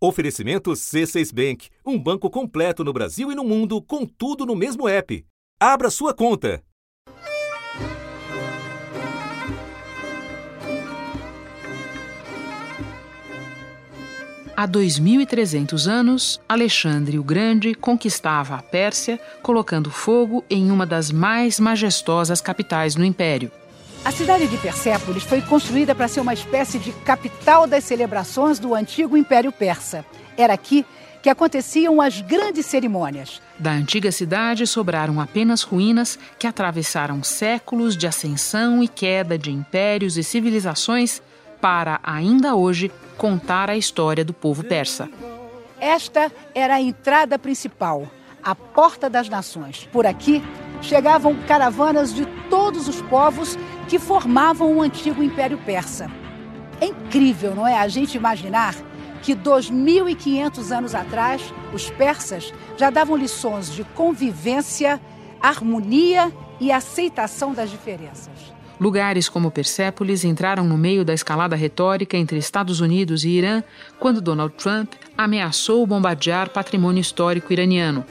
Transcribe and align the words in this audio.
Oferecimento 0.00 0.70
C6 0.70 1.34
Bank, 1.34 1.70
um 1.84 1.98
banco 1.98 2.30
completo 2.30 2.84
no 2.84 2.92
Brasil 2.92 3.32
e 3.32 3.34
no 3.34 3.42
mundo, 3.42 3.82
com 3.82 4.06
tudo 4.06 4.46
no 4.46 4.54
mesmo 4.54 4.88
app. 4.88 5.26
Abra 5.58 5.90
sua 5.90 6.14
conta. 6.14 6.62
Há 14.56 14.68
2.300 14.68 15.88
anos, 15.88 16.40
Alexandre 16.48 17.18
o 17.18 17.24
Grande 17.24 17.74
conquistava 17.74 18.54
a 18.54 18.62
Pérsia, 18.62 19.18
colocando 19.42 19.90
fogo 19.90 20.44
em 20.48 20.70
uma 20.70 20.86
das 20.86 21.10
mais 21.10 21.58
majestosas 21.58 22.40
capitais 22.40 22.94
no 22.94 23.04
Império. 23.04 23.50
A 24.04 24.10
cidade 24.10 24.46
de 24.46 24.56
Persépolis 24.56 25.24
foi 25.24 25.42
construída 25.42 25.94
para 25.94 26.08
ser 26.08 26.20
uma 26.20 26.32
espécie 26.32 26.78
de 26.78 26.92
capital 26.92 27.66
das 27.66 27.84
celebrações 27.84 28.58
do 28.58 28.74
antigo 28.74 29.16
Império 29.16 29.52
Persa. 29.52 30.04
Era 30.36 30.54
aqui 30.54 30.86
que 31.22 31.28
aconteciam 31.28 32.00
as 32.00 32.20
grandes 32.20 32.64
cerimônias. 32.66 33.42
Da 33.58 33.72
antiga 33.72 34.10
cidade 34.12 34.66
sobraram 34.66 35.20
apenas 35.20 35.62
ruínas 35.62 36.18
que 36.38 36.46
atravessaram 36.46 37.22
séculos 37.22 37.96
de 37.96 38.06
ascensão 38.06 38.82
e 38.82 38.88
queda 38.88 39.36
de 39.36 39.50
impérios 39.50 40.16
e 40.16 40.22
civilizações 40.22 41.20
para, 41.60 42.00
ainda 42.02 42.54
hoje, 42.54 42.90
contar 43.16 43.68
a 43.68 43.76
história 43.76 44.24
do 44.24 44.32
povo 44.32 44.62
persa. 44.62 45.10
Esta 45.80 46.30
era 46.54 46.76
a 46.76 46.80
entrada 46.80 47.38
principal, 47.38 48.08
a 48.42 48.54
Porta 48.54 49.10
das 49.10 49.28
Nações. 49.28 49.88
Por 49.92 50.06
aqui 50.06 50.42
chegavam 50.82 51.34
caravanas 51.46 52.12
de 52.12 52.26
todos 52.48 52.88
os 52.88 53.00
povos 53.02 53.58
que 53.88 53.98
formavam 53.98 54.76
o 54.76 54.82
antigo 54.82 55.22
Império 55.22 55.58
Persa. 55.58 56.10
É 56.80 56.86
incrível, 56.86 57.54
não 57.54 57.66
é? 57.66 57.78
A 57.78 57.88
gente 57.88 58.16
imaginar 58.16 58.74
que 59.22 59.34
2.500 59.34 60.76
anos 60.76 60.94
atrás, 60.94 61.42
os 61.72 61.90
persas 61.90 62.52
já 62.76 62.90
davam 62.90 63.16
lições 63.16 63.72
de 63.72 63.84
convivência, 63.84 65.00
harmonia 65.40 66.32
e 66.60 66.70
aceitação 66.70 67.52
das 67.52 67.70
diferenças. 67.70 68.58
Lugares 68.80 69.28
como 69.28 69.50
Persépolis 69.50 70.22
entraram 70.22 70.64
no 70.64 70.78
meio 70.78 71.04
da 71.04 71.12
escalada 71.12 71.56
retórica 71.56 72.16
entre 72.16 72.38
Estados 72.38 72.80
Unidos 72.80 73.24
e 73.24 73.30
Irã 73.30 73.62
quando 73.98 74.20
Donald 74.20 74.54
Trump 74.54 74.92
ameaçou 75.16 75.84
bombardear 75.84 76.50
patrimônio 76.50 77.00
histórico 77.00 77.52
iraniano, 77.52 78.04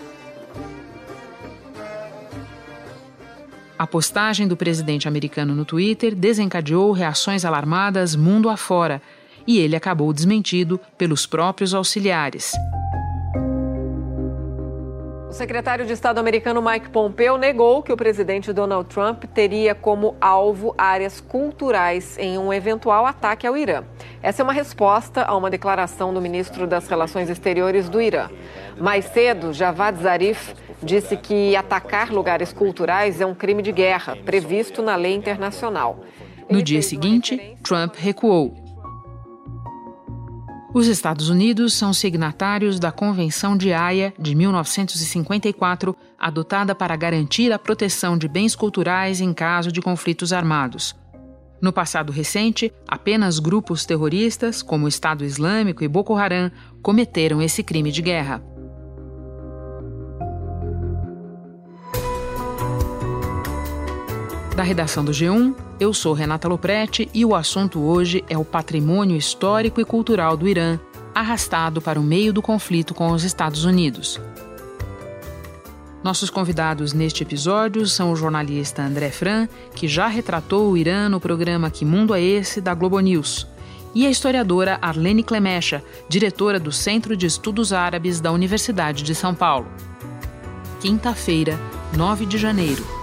A 3.77 3.85
postagem 3.85 4.47
do 4.47 4.57
presidente 4.57 5.07
americano 5.07 5.53
no 5.53 5.63
Twitter 5.63 6.15
desencadeou 6.15 6.91
reações 6.91 7.45
alarmadas 7.45 8.15
mundo 8.15 8.49
afora 8.49 9.01
e 9.45 9.59
ele 9.59 9.75
acabou 9.75 10.11
desmentido 10.11 10.79
pelos 10.97 11.27
próprios 11.27 11.73
auxiliares. 11.73 12.53
O 15.37 15.45
secretário 15.47 15.85
de 15.85 15.93
Estado 15.93 16.17
americano 16.17 16.63
Mike 16.63 16.89
Pompeo 16.89 17.37
negou 17.37 17.83
que 17.83 17.93
o 17.93 17.95
presidente 17.95 18.51
Donald 18.51 18.89
Trump 18.89 19.25
teria 19.25 19.75
como 19.75 20.15
alvo 20.19 20.73
áreas 20.75 21.21
culturais 21.21 22.17
em 22.17 22.39
um 22.39 22.51
eventual 22.51 23.05
ataque 23.05 23.45
ao 23.45 23.55
Irã. 23.55 23.83
Essa 24.23 24.41
é 24.41 24.43
uma 24.43 24.51
resposta 24.51 25.21
a 25.21 25.37
uma 25.37 25.51
declaração 25.51 26.11
do 26.11 26.19
ministro 26.19 26.65
das 26.65 26.87
Relações 26.87 27.29
Exteriores 27.29 27.87
do 27.87 28.01
Irã. 28.01 28.31
Mais 28.79 29.05
cedo, 29.05 29.53
Javad 29.53 30.01
Zarif 30.01 30.55
disse 30.81 31.15
que 31.15 31.55
atacar 31.55 32.11
lugares 32.11 32.51
culturais 32.51 33.21
é 33.21 33.25
um 33.27 33.35
crime 33.35 33.61
de 33.61 33.71
guerra 33.71 34.17
previsto 34.25 34.81
na 34.81 34.95
lei 34.95 35.13
internacional. 35.13 35.99
No 36.49 36.63
dia 36.63 36.81
seguinte, 36.81 37.55
Trump 37.61 37.93
recuou. 37.95 38.66
Os 40.73 40.87
Estados 40.87 41.29
Unidos 41.29 41.73
são 41.73 41.93
signatários 41.93 42.77
da 42.77 42.91
Convenção 42.91 43.55
de 43.55 43.71
Haia 43.71 44.13
de 44.19 44.35
1954, 44.35 45.95
adotada 46.19 46.75
para 46.75 46.95
garantir 46.95 47.53
a 47.53 47.57
proteção 47.57 48.17
de 48.17 48.27
bens 48.27 48.53
culturais 48.55 49.21
em 49.21 49.33
caso 49.33 49.71
de 49.71 49.81
conflitos 49.81 50.33
armados. 50.33 50.93
No 51.61 51.71
passado 51.71 52.11
recente, 52.11 52.71
apenas 52.87 53.39
grupos 53.39 53.85
terroristas, 53.85 54.61
como 54.61 54.85
o 54.85 54.89
Estado 54.89 55.23
Islâmico 55.23 55.83
e 55.83 55.87
Boko 55.87 56.15
Haram, 56.15 56.51
cometeram 56.83 57.41
esse 57.41 57.63
crime 57.63 57.91
de 57.91 58.01
guerra. 58.01 58.43
Da 64.57 64.63
redação 64.63 65.05
do 65.05 65.11
G1, 65.11 65.53
eu 65.79 65.93
sou 65.93 66.13
Renata 66.13 66.47
Loprete 66.47 67.07
e 67.13 67.23
o 67.23 67.35
assunto 67.35 67.79
hoje 67.79 68.25
é 68.27 68.35
o 68.35 68.43
patrimônio 68.43 69.15
histórico 69.15 69.79
e 69.79 69.85
cultural 69.85 70.35
do 70.35 70.47
Irã, 70.47 70.79
arrastado 71.13 71.79
para 71.79 71.99
o 71.99 72.03
meio 72.03 72.33
do 72.33 72.41
conflito 72.41 72.95
com 72.95 73.11
os 73.11 73.23
Estados 73.23 73.65
Unidos. 73.65 74.19
Nossos 76.03 76.31
convidados 76.31 76.91
neste 76.91 77.21
episódio 77.21 77.85
são 77.85 78.11
o 78.11 78.15
jornalista 78.15 78.81
André 78.81 79.11
Fran, 79.11 79.47
que 79.75 79.87
já 79.87 80.07
retratou 80.07 80.71
o 80.71 80.75
Irã 80.75 81.07
no 81.07 81.19
programa 81.19 81.69
Que 81.69 81.85
Mundo 81.85 82.15
é 82.15 82.21
Esse 82.23 82.59
da 82.59 82.73
Globo 82.73 82.99
News, 82.99 83.45
e 83.93 84.07
a 84.07 84.09
historiadora 84.09 84.79
Arlene 84.81 85.21
Clemecha, 85.21 85.83
diretora 86.09 86.59
do 86.59 86.71
Centro 86.71 87.15
de 87.15 87.27
Estudos 87.27 87.71
Árabes 87.71 88.19
da 88.19 88.31
Universidade 88.31 89.03
de 89.03 89.13
São 89.13 89.35
Paulo. 89.35 89.67
Quinta-feira, 90.81 91.59
9 91.95 92.25
de 92.25 92.39
janeiro. 92.39 92.96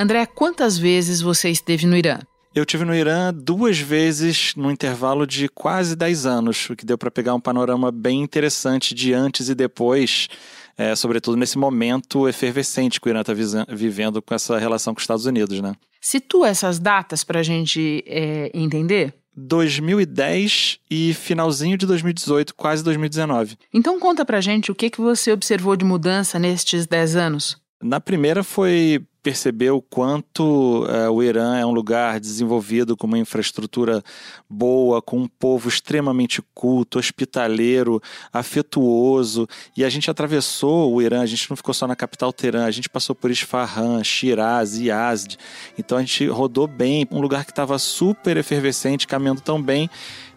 André, 0.00 0.26
quantas 0.26 0.78
vezes 0.78 1.20
você 1.20 1.50
esteve 1.50 1.84
no 1.84 1.96
Irã? 1.96 2.20
Eu 2.54 2.64
tive 2.64 2.84
no 2.84 2.94
Irã 2.94 3.34
duas 3.34 3.80
vezes 3.80 4.54
no 4.56 4.70
intervalo 4.70 5.26
de 5.26 5.48
quase 5.48 5.96
10 5.96 6.24
anos, 6.24 6.70
o 6.70 6.76
que 6.76 6.86
deu 6.86 6.96
para 6.96 7.10
pegar 7.10 7.34
um 7.34 7.40
panorama 7.40 7.90
bem 7.90 8.22
interessante 8.22 8.94
de 8.94 9.12
antes 9.12 9.48
e 9.48 9.56
depois, 9.56 10.28
é, 10.76 10.94
sobretudo 10.94 11.36
nesse 11.36 11.58
momento 11.58 12.28
efervescente 12.28 13.00
que 13.00 13.08
o 13.08 13.10
Irã 13.10 13.22
está 13.22 13.32
vivendo 13.34 14.22
com 14.22 14.32
essa 14.32 14.56
relação 14.56 14.94
com 14.94 14.98
os 14.98 15.02
Estados 15.02 15.26
Unidos, 15.26 15.60
né? 15.60 15.74
Situa 16.00 16.48
essas 16.48 16.78
datas 16.78 17.24
para 17.24 17.40
a 17.40 17.42
gente 17.42 18.04
é, 18.06 18.52
entender. 18.54 19.12
2010 19.36 20.78
e 20.88 21.12
finalzinho 21.12 21.76
de 21.76 21.86
2018, 21.86 22.54
quase 22.54 22.84
2019. 22.84 23.58
Então 23.74 23.98
conta 23.98 24.24
pra 24.24 24.40
gente 24.40 24.70
o 24.70 24.76
que, 24.76 24.90
que 24.90 25.00
você 25.00 25.32
observou 25.32 25.74
de 25.74 25.84
mudança 25.84 26.38
nestes 26.38 26.86
10 26.86 27.16
anos. 27.16 27.56
Na 27.82 28.00
primeira 28.00 28.44
foi 28.44 29.04
perceber 29.28 29.70
o 29.72 29.82
quanto 29.82 30.86
é, 30.88 31.10
o 31.10 31.22
Irã 31.22 31.58
é 31.58 31.66
um 31.66 31.70
lugar 31.70 32.18
desenvolvido 32.18 32.96
com 32.96 33.06
uma 33.06 33.18
infraestrutura 33.18 34.02
boa, 34.48 35.02
com 35.02 35.18
um 35.18 35.28
povo 35.28 35.68
extremamente 35.68 36.42
culto, 36.54 36.98
hospitaleiro, 36.98 38.00
afetuoso. 38.32 39.46
E 39.76 39.84
a 39.84 39.90
gente 39.90 40.10
atravessou 40.10 40.94
o 40.94 41.02
Irã, 41.02 41.20
a 41.20 41.26
gente 41.26 41.50
não 41.50 41.58
ficou 41.58 41.74
só 41.74 41.86
na 41.86 41.94
capital 41.94 42.32
Teherã, 42.32 42.64
a 42.64 42.70
gente 42.70 42.88
passou 42.88 43.14
por 43.14 43.30
Isfahan, 43.30 44.02
Shiraz, 44.02 44.78
Yazd. 44.78 45.36
Então 45.78 45.98
a 45.98 46.00
gente 46.00 46.26
rodou 46.26 46.66
bem, 46.66 47.06
um 47.10 47.20
lugar 47.20 47.44
que 47.44 47.52
estava 47.52 47.78
super 47.78 48.38
efervescente, 48.38 49.06
caminhando 49.06 49.42
tão 49.42 49.62
bem 49.62 49.90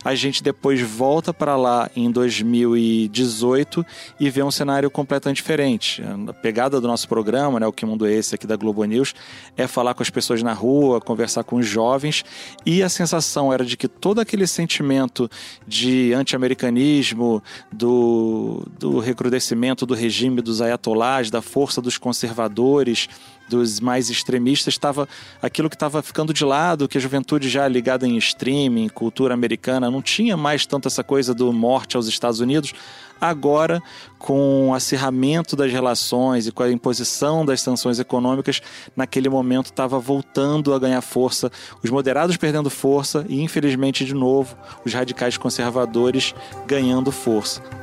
a 0.04 0.16
gente 0.16 0.42
depois 0.42 0.82
volta 0.82 1.34
para 1.34 1.56
lá 1.56 1.90
em 1.96 2.10
2018 2.10 3.86
e 4.20 4.30
vê 4.30 4.42
um 4.42 4.52
cenário 4.52 4.90
completamente 4.90 5.38
diferente. 5.38 6.04
A 6.28 6.34
pegada 6.34 6.82
do 6.82 6.88
nosso 6.88 7.08
programa, 7.08 7.60
né, 7.60 7.68
o 7.68 7.74
Que 7.74 7.86
Mundo 7.86 8.06
é 8.06 8.14
Esse 8.14 8.36
aqui 8.36 8.48
da 8.48 8.56
Globo 8.56 8.84
News, 8.84 9.14
é 9.56 9.68
falar 9.68 9.94
com 9.94 10.02
as 10.02 10.10
pessoas 10.10 10.42
na 10.42 10.54
rua, 10.54 11.00
conversar 11.00 11.44
com 11.44 11.58
os 11.58 11.68
jovens 11.68 12.26
e 12.66 12.82
a 12.82 12.90
sensação 12.90 13.54
era 13.54 13.64
de 13.64 13.78
que 13.78 13.88
todo 13.88 14.20
aquele 14.20 14.48
sentimento 14.48 15.30
de 15.68 16.14
anti-americanismo, 16.14 17.42
do, 17.72 18.66
do 18.80 19.00
recrudescimento 19.00 19.86
do 19.86 19.94
regime 19.94 20.42
dos 20.42 20.62
ayatollahs, 20.62 21.30
da 21.30 21.42
força 21.42 21.82
dos 21.82 21.98
conservadores, 21.98 23.08
dos 23.52 23.82
mais 23.82 24.10
extremistas 24.10 24.74
estava 24.74 25.08
aquilo 25.42 25.70
que 25.70 25.76
estava 25.76 26.02
ficando 26.02 26.34
de 26.34 26.46
lado, 26.46 26.88
que 26.88 26.98
a 26.98 27.02
juventude 27.02 27.50
já 27.50 27.68
ligada 27.68 28.08
em 28.08 28.18
streaming, 28.18 28.88
cultura 28.88 29.34
americana, 29.34 29.92
não 29.92 30.02
tinha 30.02 30.38
mais 30.38 30.66
tanto 30.66 30.88
essa 30.88 31.04
coisa 31.04 31.34
do 31.34 31.52
morte 31.52 31.98
aos 31.98 32.08
Estados 32.08 32.40
Unidos. 32.40 32.74
Agora, 33.20 33.84
com 34.18 34.70
o 34.70 34.74
acirramento 34.74 35.56
das 35.56 35.72
relações 35.72 36.48
e 36.48 36.52
com 36.52 36.64
a 36.64 36.72
imposição 36.72 37.46
das 37.46 37.62
sanções 37.62 38.00
econômicas, 38.00 38.62
naquele 38.96 39.30
momento 39.30 39.68
estava 39.68 40.00
voltando 40.00 40.74
a 40.74 40.80
ganhar 40.80 41.02
força, 41.02 41.52
os 41.84 41.90
moderados 41.92 42.38
perdendo 42.38 42.70
força 42.70 43.24
e, 43.30 43.42
infelizmente, 43.42 44.06
de 44.06 44.16
novo, 44.16 44.58
os 44.84 44.94
radicais 44.94 45.38
conservadores 45.38 46.34
ganhando 46.66 47.12
força. 47.12 47.81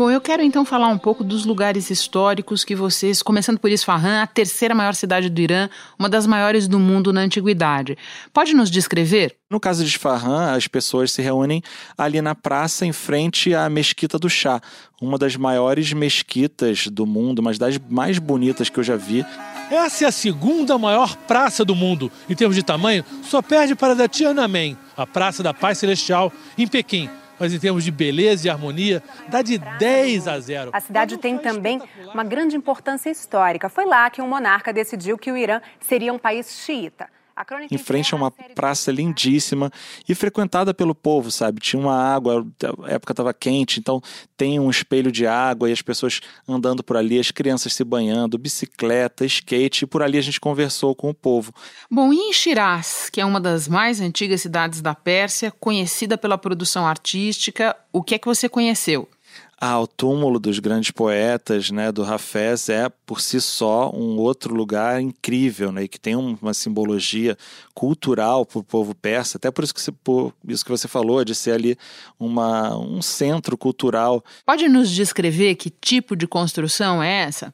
Bom, 0.00 0.10
eu 0.10 0.18
quero 0.18 0.42
então 0.42 0.64
falar 0.64 0.88
um 0.88 0.96
pouco 0.96 1.22
dos 1.22 1.44
lugares 1.44 1.90
históricos 1.90 2.64
que 2.64 2.74
vocês, 2.74 3.22
começando 3.22 3.58
por 3.58 3.70
Isfahan, 3.70 4.22
a 4.22 4.26
terceira 4.26 4.74
maior 4.74 4.94
cidade 4.94 5.28
do 5.28 5.38
Irã, 5.38 5.68
uma 5.98 6.08
das 6.08 6.26
maiores 6.26 6.66
do 6.66 6.78
mundo 6.78 7.12
na 7.12 7.20
antiguidade. 7.20 7.98
Pode 8.32 8.54
nos 8.54 8.70
descrever? 8.70 9.36
No 9.50 9.60
caso 9.60 9.84
de 9.84 9.90
Isfahan, 9.90 10.56
as 10.56 10.66
pessoas 10.66 11.12
se 11.12 11.20
reúnem 11.20 11.62
ali 11.98 12.22
na 12.22 12.34
praça 12.34 12.86
em 12.86 12.94
frente 12.94 13.54
à 13.54 13.68
Mesquita 13.68 14.18
do 14.18 14.30
Chá, 14.30 14.62
uma 15.02 15.18
das 15.18 15.36
maiores 15.36 15.92
mesquitas 15.92 16.86
do 16.86 17.04
mundo, 17.04 17.40
uma 17.40 17.52
das 17.52 17.76
mais 17.90 18.18
bonitas 18.18 18.70
que 18.70 18.80
eu 18.80 18.82
já 18.82 18.96
vi. 18.96 19.22
Essa 19.70 20.06
é 20.06 20.08
a 20.08 20.12
segunda 20.12 20.78
maior 20.78 21.14
praça 21.14 21.62
do 21.62 21.74
mundo. 21.74 22.10
Em 22.26 22.34
termos 22.34 22.56
de 22.56 22.62
tamanho, 22.62 23.04
só 23.22 23.42
perde 23.42 23.74
para 23.74 23.92
a 23.92 23.96
da 23.96 24.08
Tiananmen, 24.08 24.78
a 24.96 25.06
Praça 25.06 25.42
da 25.42 25.52
Paz 25.52 25.76
Celestial, 25.76 26.32
em 26.56 26.66
Pequim. 26.66 27.10
Mas 27.40 27.54
em 27.54 27.58
termos 27.58 27.82
de 27.82 27.90
beleza 27.90 28.46
e 28.46 28.50
harmonia, 28.50 29.02
dá 29.28 29.40
de 29.40 29.56
10 29.56 30.28
a 30.28 30.38
0. 30.38 30.70
A 30.74 30.80
cidade 30.80 31.16
tem 31.16 31.38
também 31.38 31.80
uma 32.12 32.22
grande 32.22 32.54
importância 32.54 33.08
histórica. 33.08 33.70
Foi 33.70 33.86
lá 33.86 34.10
que 34.10 34.20
um 34.20 34.28
monarca 34.28 34.72
decidiu 34.72 35.16
que 35.16 35.32
o 35.32 35.36
Irã 35.36 35.62
seria 35.80 36.12
um 36.12 36.18
país 36.18 36.60
xiita 36.64 37.08
em 37.70 37.78
frente 37.78 38.14
a 38.14 38.16
uma 38.16 38.30
praça 38.30 38.90
lindíssima 38.90 39.70
e 40.08 40.14
frequentada 40.14 40.72
pelo 40.74 40.94
povo, 40.94 41.30
sabe? 41.30 41.60
Tinha 41.60 41.80
uma 41.80 41.96
água, 41.96 42.46
a 42.84 42.90
época 42.90 43.12
estava 43.12 43.32
quente, 43.34 43.80
então 43.80 44.00
tem 44.36 44.58
um 44.58 44.70
espelho 44.70 45.10
de 45.12 45.26
água 45.26 45.68
e 45.68 45.72
as 45.72 45.82
pessoas 45.82 46.20
andando 46.48 46.82
por 46.82 46.96
ali, 46.96 47.18
as 47.18 47.30
crianças 47.30 47.74
se 47.74 47.84
banhando, 47.84 48.38
bicicleta, 48.38 49.24
skate, 49.24 49.84
e 49.84 49.86
por 49.86 50.02
ali 50.02 50.18
a 50.18 50.22
gente 50.22 50.40
conversou 50.40 50.94
com 50.94 51.10
o 51.10 51.14
povo. 51.14 51.52
Bom, 51.90 52.12
e 52.12 52.16
em 52.16 52.32
Shiraz, 52.32 53.08
que 53.10 53.20
é 53.20 53.24
uma 53.24 53.40
das 53.40 53.68
mais 53.68 54.00
antigas 54.00 54.40
cidades 54.40 54.80
da 54.80 54.94
Pérsia, 54.94 55.50
conhecida 55.50 56.16
pela 56.16 56.38
produção 56.38 56.86
artística, 56.86 57.76
o 57.92 58.02
que 58.02 58.14
é 58.14 58.18
que 58.18 58.26
você 58.26 58.48
conheceu? 58.48 59.08
Ah, 59.62 59.78
o 59.78 59.86
túmulo 59.86 60.40
dos 60.40 60.58
grandes 60.58 60.90
poetas, 60.90 61.70
né, 61.70 61.92
do 61.92 62.02
Hafez 62.02 62.70
é 62.70 62.88
por 63.04 63.20
si 63.20 63.38
só 63.42 63.90
um 63.94 64.16
outro 64.16 64.54
lugar 64.54 65.02
incrível, 65.02 65.70
né, 65.70 65.86
que 65.86 66.00
tem 66.00 66.16
uma 66.16 66.54
simbologia 66.54 67.36
cultural 67.74 68.46
para 68.46 68.58
o 68.58 68.64
povo 68.64 68.94
persa. 68.94 69.36
Até 69.36 69.50
por 69.50 69.62
isso 69.62 69.74
que, 69.74 69.82
você, 69.82 69.92
por 69.92 70.32
isso 70.48 70.64
que 70.64 70.70
você 70.70 70.88
falou 70.88 71.22
de 71.26 71.34
ser 71.34 71.52
ali 71.52 71.76
uma, 72.18 72.74
um 72.74 73.02
centro 73.02 73.58
cultural. 73.58 74.24
Pode 74.46 74.66
nos 74.66 74.90
descrever 74.90 75.54
que 75.56 75.68
tipo 75.68 76.16
de 76.16 76.26
construção 76.26 77.02
é 77.02 77.24
essa? 77.24 77.52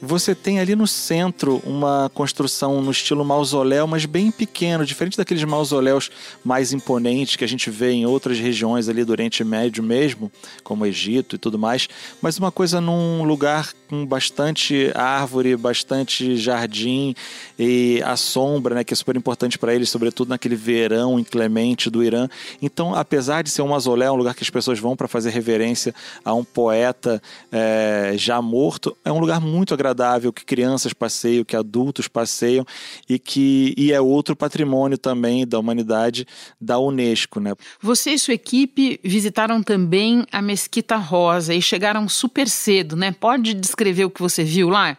Você 0.00 0.34
tem 0.34 0.60
ali 0.60 0.76
no 0.76 0.86
centro 0.86 1.62
uma 1.64 2.10
construção 2.12 2.82
no 2.82 2.90
estilo 2.90 3.24
mausoléu, 3.24 3.86
mas 3.86 4.04
bem 4.04 4.30
pequeno, 4.30 4.84
diferente 4.84 5.16
daqueles 5.16 5.42
mausoléus 5.44 6.10
mais 6.44 6.74
imponentes 6.74 7.36
que 7.36 7.44
a 7.44 7.48
gente 7.48 7.70
vê 7.70 7.92
em 7.92 8.04
outras 8.04 8.38
regiões 8.38 8.90
ali 8.90 9.04
do 9.04 9.12
Oriente 9.12 9.42
Médio 9.42 9.82
mesmo, 9.82 10.30
como 10.62 10.84
Egito 10.84 11.36
e 11.36 11.38
tudo 11.38 11.58
mais, 11.58 11.88
mas 12.20 12.36
uma 12.36 12.52
coisa 12.52 12.78
num 12.78 13.24
lugar 13.24 13.72
com 13.88 14.04
bastante 14.04 14.90
árvore, 14.94 15.56
bastante 15.56 16.36
jardim 16.36 17.14
e 17.58 18.02
a 18.04 18.16
sombra, 18.16 18.74
né, 18.74 18.84
que 18.84 18.92
é 18.92 18.96
super 18.96 19.16
importante 19.16 19.58
para 19.58 19.74
eles, 19.74 19.88
sobretudo 19.88 20.28
naquele 20.28 20.56
verão 20.56 21.18
inclemente 21.18 21.88
do 21.88 22.04
Irã. 22.04 22.28
Então, 22.60 22.94
apesar 22.94 23.42
de 23.42 23.48
ser 23.48 23.62
um 23.62 23.68
mausoléu, 23.68 24.12
um 24.12 24.16
lugar 24.16 24.34
que 24.34 24.42
as 24.42 24.50
pessoas 24.50 24.78
vão 24.78 24.94
para 24.94 25.08
fazer 25.08 25.30
reverência 25.30 25.94
a 26.22 26.34
um 26.34 26.44
poeta 26.44 27.22
é, 27.50 28.12
já 28.16 28.42
morto, 28.42 28.94
é 29.02 29.10
um 29.10 29.20
lugar 29.20 29.40
muito 29.40 29.72
agradável 29.72 29.85
agradável 29.86 30.32
que 30.32 30.44
crianças 30.44 30.92
passeiam, 30.92 31.44
que 31.44 31.56
adultos 31.56 32.08
passeiam 32.08 32.66
e 33.08 33.18
que 33.18 33.74
e 33.76 33.92
é 33.92 34.00
outro 34.00 34.34
patrimônio 34.34 34.98
também 34.98 35.46
da 35.46 35.58
humanidade 35.58 36.26
da 36.60 36.78
Unesco, 36.78 37.40
né? 37.40 37.54
Você 37.80 38.10
e 38.10 38.18
sua 38.18 38.34
equipe 38.34 38.98
visitaram 39.02 39.62
também 39.62 40.26
a 40.32 40.42
Mesquita 40.42 40.96
Rosa 40.96 41.54
e 41.54 41.62
chegaram 41.62 42.08
super 42.08 42.48
cedo, 42.48 42.96
né? 42.96 43.12
Pode 43.12 43.54
descrever 43.54 44.04
o 44.04 44.10
que 44.10 44.20
você 44.20 44.42
viu 44.42 44.68
lá? 44.68 44.96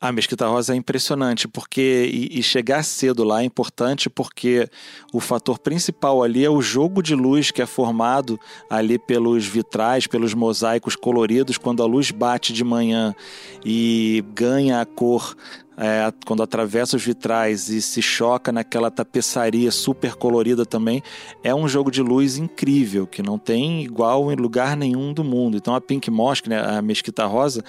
A 0.00 0.10
Mesquita 0.10 0.46
Rosa 0.46 0.72
é 0.72 0.76
impressionante, 0.76 1.46
porque 1.46 2.08
e, 2.10 2.38
e, 2.38 2.42
chegar 2.42 2.82
cedo 2.82 3.22
lá 3.22 3.42
é 3.42 3.44
importante 3.44 4.08
porque 4.08 4.66
o 5.12 5.20
fator 5.20 5.58
principal 5.58 6.22
ali 6.22 6.42
é 6.42 6.48
o 6.48 6.62
jogo 6.62 7.02
de 7.02 7.14
luz 7.14 7.50
que 7.50 7.60
é 7.60 7.66
formado 7.66 8.40
ali 8.70 8.98
pelos 8.98 9.46
vitrais, 9.46 10.06
pelos 10.06 10.32
mosaicos 10.32 10.96
coloridos, 10.96 11.58
quando 11.58 11.82
a 11.82 11.86
luz 11.86 12.10
bate 12.10 12.50
de 12.54 12.64
manhã 12.64 13.14
e 13.62 14.24
ganha 14.34 14.80
a 14.80 14.86
cor 14.86 15.36
é, 15.82 16.12
quando 16.26 16.42
atravessa 16.42 16.94
os 16.94 17.02
vitrais 17.02 17.70
e 17.70 17.80
se 17.80 18.02
choca 18.02 18.52
naquela 18.52 18.90
tapeçaria 18.90 19.70
super 19.70 20.14
colorida 20.14 20.66
também, 20.66 21.02
é 21.42 21.54
um 21.54 21.66
jogo 21.66 21.90
de 21.90 22.02
luz 22.02 22.36
incrível, 22.36 23.06
que 23.06 23.22
não 23.22 23.38
tem 23.38 23.82
igual 23.82 24.30
em 24.30 24.36
lugar 24.36 24.76
nenhum 24.76 25.14
do 25.14 25.24
mundo. 25.24 25.56
Então 25.56 25.74
a 25.74 25.80
Pink 25.80 26.10
Mosque, 26.10 26.50
né, 26.50 26.60
a 26.60 26.82
Mesquita 26.82 27.24
Rosa, 27.24 27.64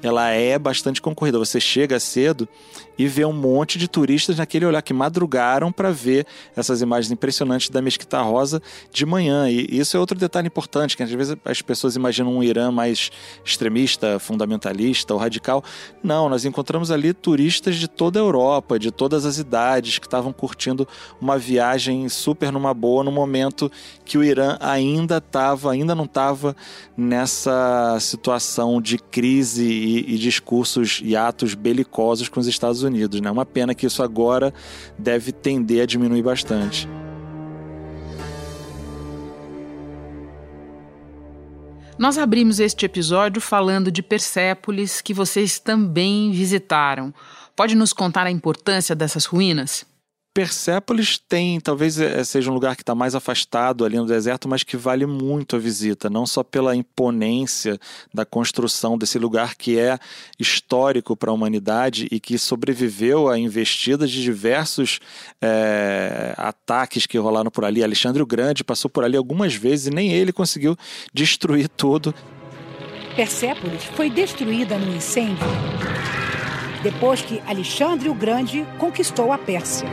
ela 0.00 0.30
é 0.30 0.56
bastante 0.56 1.02
concorrida. 1.02 1.38
Você 1.38 1.58
chega 1.58 1.98
cedo 1.98 2.48
e 2.96 3.08
vê 3.08 3.24
um 3.24 3.32
monte 3.32 3.78
de 3.78 3.88
turistas 3.88 4.36
naquele 4.36 4.64
olhar 4.64 4.80
que 4.80 4.94
madrugaram 4.94 5.72
para 5.72 5.90
ver 5.90 6.24
essas 6.54 6.80
imagens 6.80 7.10
impressionantes 7.10 7.68
da 7.68 7.82
Mesquita 7.82 8.22
Rosa 8.22 8.62
de 8.92 9.04
manhã. 9.04 9.50
E 9.50 9.66
isso 9.76 9.96
é 9.96 10.00
outro 10.00 10.16
detalhe 10.16 10.46
importante, 10.46 10.96
que 10.96 11.02
às 11.02 11.10
vezes 11.10 11.36
as 11.44 11.60
pessoas 11.62 11.96
imaginam 11.96 12.36
um 12.36 12.42
Irã 12.42 12.70
mais 12.70 13.10
extremista, 13.44 14.20
fundamentalista 14.20 15.12
ou 15.12 15.18
radical. 15.18 15.64
Não, 16.02 16.28
nós 16.28 16.44
encontramos 16.44 16.92
ali 16.92 17.12
turistas 17.12 17.55
de 17.60 17.88
toda 17.88 18.18
a 18.18 18.22
Europa, 18.22 18.78
de 18.78 18.90
todas 18.90 19.24
as 19.24 19.38
idades, 19.38 19.98
que 19.98 20.06
estavam 20.06 20.32
curtindo 20.32 20.86
uma 21.20 21.38
viagem 21.38 22.08
super 22.08 22.52
numa 22.52 22.72
boa 22.72 23.02
no 23.02 23.10
momento 23.10 23.70
que 24.04 24.18
o 24.18 24.24
Irã 24.24 24.56
ainda 24.60 25.18
estava, 25.18 25.72
ainda 25.72 25.94
não 25.94 26.04
estava 26.04 26.54
nessa 26.96 27.98
situação 28.00 28.80
de 28.80 28.98
crise 28.98 29.64
e, 29.64 30.14
e 30.14 30.18
discursos 30.18 31.00
e 31.02 31.16
atos 31.16 31.54
belicosos 31.54 32.28
com 32.28 32.40
os 32.40 32.46
Estados 32.46 32.82
Unidos. 32.82 33.20
Né? 33.20 33.30
Uma 33.30 33.46
pena 33.46 33.74
que 33.74 33.86
isso 33.86 34.02
agora 34.02 34.52
deve 34.98 35.32
tender 35.32 35.82
a 35.82 35.86
diminuir 35.86 36.22
bastante. 36.22 36.88
Nós 41.98 42.18
abrimos 42.18 42.60
este 42.60 42.84
episódio 42.84 43.40
falando 43.40 43.90
de 43.90 44.02
Persépolis, 44.02 45.00
que 45.00 45.14
vocês 45.14 45.58
também 45.58 46.30
visitaram. 46.30 47.12
Pode 47.56 47.74
nos 47.74 47.94
contar 47.94 48.26
a 48.26 48.30
importância 48.30 48.94
dessas 48.94 49.24
ruínas? 49.24 49.86
Persépolis 50.34 51.16
tem, 51.16 51.58
talvez 51.58 51.98
eh, 51.98 52.22
seja 52.22 52.50
um 52.50 52.52
lugar 52.52 52.76
que 52.76 52.82
está 52.82 52.94
mais 52.94 53.14
afastado 53.14 53.86
ali 53.86 53.96
no 53.96 54.04
deserto, 54.04 54.46
mas 54.46 54.62
que 54.62 54.76
vale 54.76 55.06
muito 55.06 55.56
a 55.56 55.58
visita, 55.58 56.10
não 56.10 56.26
só 56.26 56.42
pela 56.42 56.76
imponência 56.76 57.78
da 58.12 58.26
construção 58.26 58.98
desse 58.98 59.18
lugar 59.18 59.54
que 59.54 59.78
é 59.78 59.98
histórico 60.38 61.16
para 61.16 61.30
a 61.30 61.32
humanidade 61.32 62.06
e 62.10 62.20
que 62.20 62.36
sobreviveu 62.36 63.30
a 63.30 63.38
investidas 63.38 64.10
de 64.10 64.22
diversos 64.22 65.00
é, 65.40 66.34
ataques 66.36 67.06
que 67.06 67.16
rolaram 67.16 67.50
por 67.50 67.64
ali. 67.64 67.82
Alexandre 67.82 68.22
o 68.22 68.26
Grande 68.26 68.62
passou 68.62 68.90
por 68.90 69.02
ali 69.02 69.16
algumas 69.16 69.54
vezes 69.54 69.86
e 69.86 69.90
nem 69.90 70.12
ele 70.12 70.34
conseguiu 70.34 70.76
destruir 71.14 71.66
tudo. 71.66 72.14
Persépolis 73.16 73.84
foi 73.84 74.10
destruída 74.10 74.76
no 74.76 74.94
incêndio 74.94 75.46
depois 76.82 77.22
que 77.22 77.42
Alexandre 77.46 78.08
o 78.08 78.14
Grande 78.14 78.66
conquistou 78.78 79.32
a 79.32 79.38
Pérsia. 79.38 79.88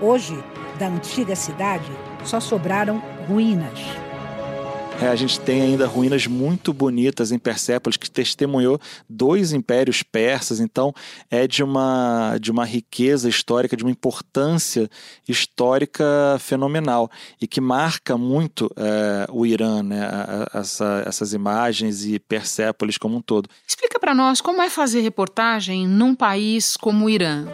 Hoje, 0.00 0.42
da 0.78 0.86
antiga 0.86 1.36
cidade, 1.36 1.90
só 2.24 2.40
sobraram 2.40 3.02
ruínas. 3.28 3.78
É, 5.00 5.08
a 5.08 5.16
gente 5.16 5.40
tem 5.40 5.62
ainda 5.62 5.86
ruínas 5.86 6.26
muito 6.26 6.74
bonitas 6.74 7.32
em 7.32 7.38
Persépolis 7.38 7.96
que 7.96 8.10
testemunhou 8.10 8.78
dois 9.08 9.50
impérios 9.54 10.02
persas, 10.02 10.60
então 10.60 10.92
é 11.30 11.46
de 11.46 11.62
uma, 11.62 12.36
de 12.38 12.50
uma 12.50 12.66
riqueza 12.66 13.26
histórica, 13.26 13.74
de 13.74 13.82
uma 13.82 13.90
importância 13.90 14.90
histórica 15.26 16.04
fenomenal 16.38 17.10
e 17.40 17.46
que 17.46 17.62
marca 17.62 18.18
muito 18.18 18.70
é, 18.76 19.26
o 19.30 19.46
Irã, 19.46 19.82
né, 19.82 20.06
essa, 20.52 21.02
essas 21.06 21.32
imagens 21.32 22.04
e 22.04 22.18
Persépolis 22.18 22.98
como 22.98 23.16
um 23.16 23.22
todo. 23.22 23.48
Explica 23.66 23.98
para 23.98 24.14
nós 24.14 24.42
como 24.42 24.60
é 24.60 24.68
fazer 24.68 25.00
reportagem 25.00 25.88
num 25.88 26.14
país 26.14 26.76
como 26.76 27.06
o 27.06 27.10
Irã. 27.10 27.46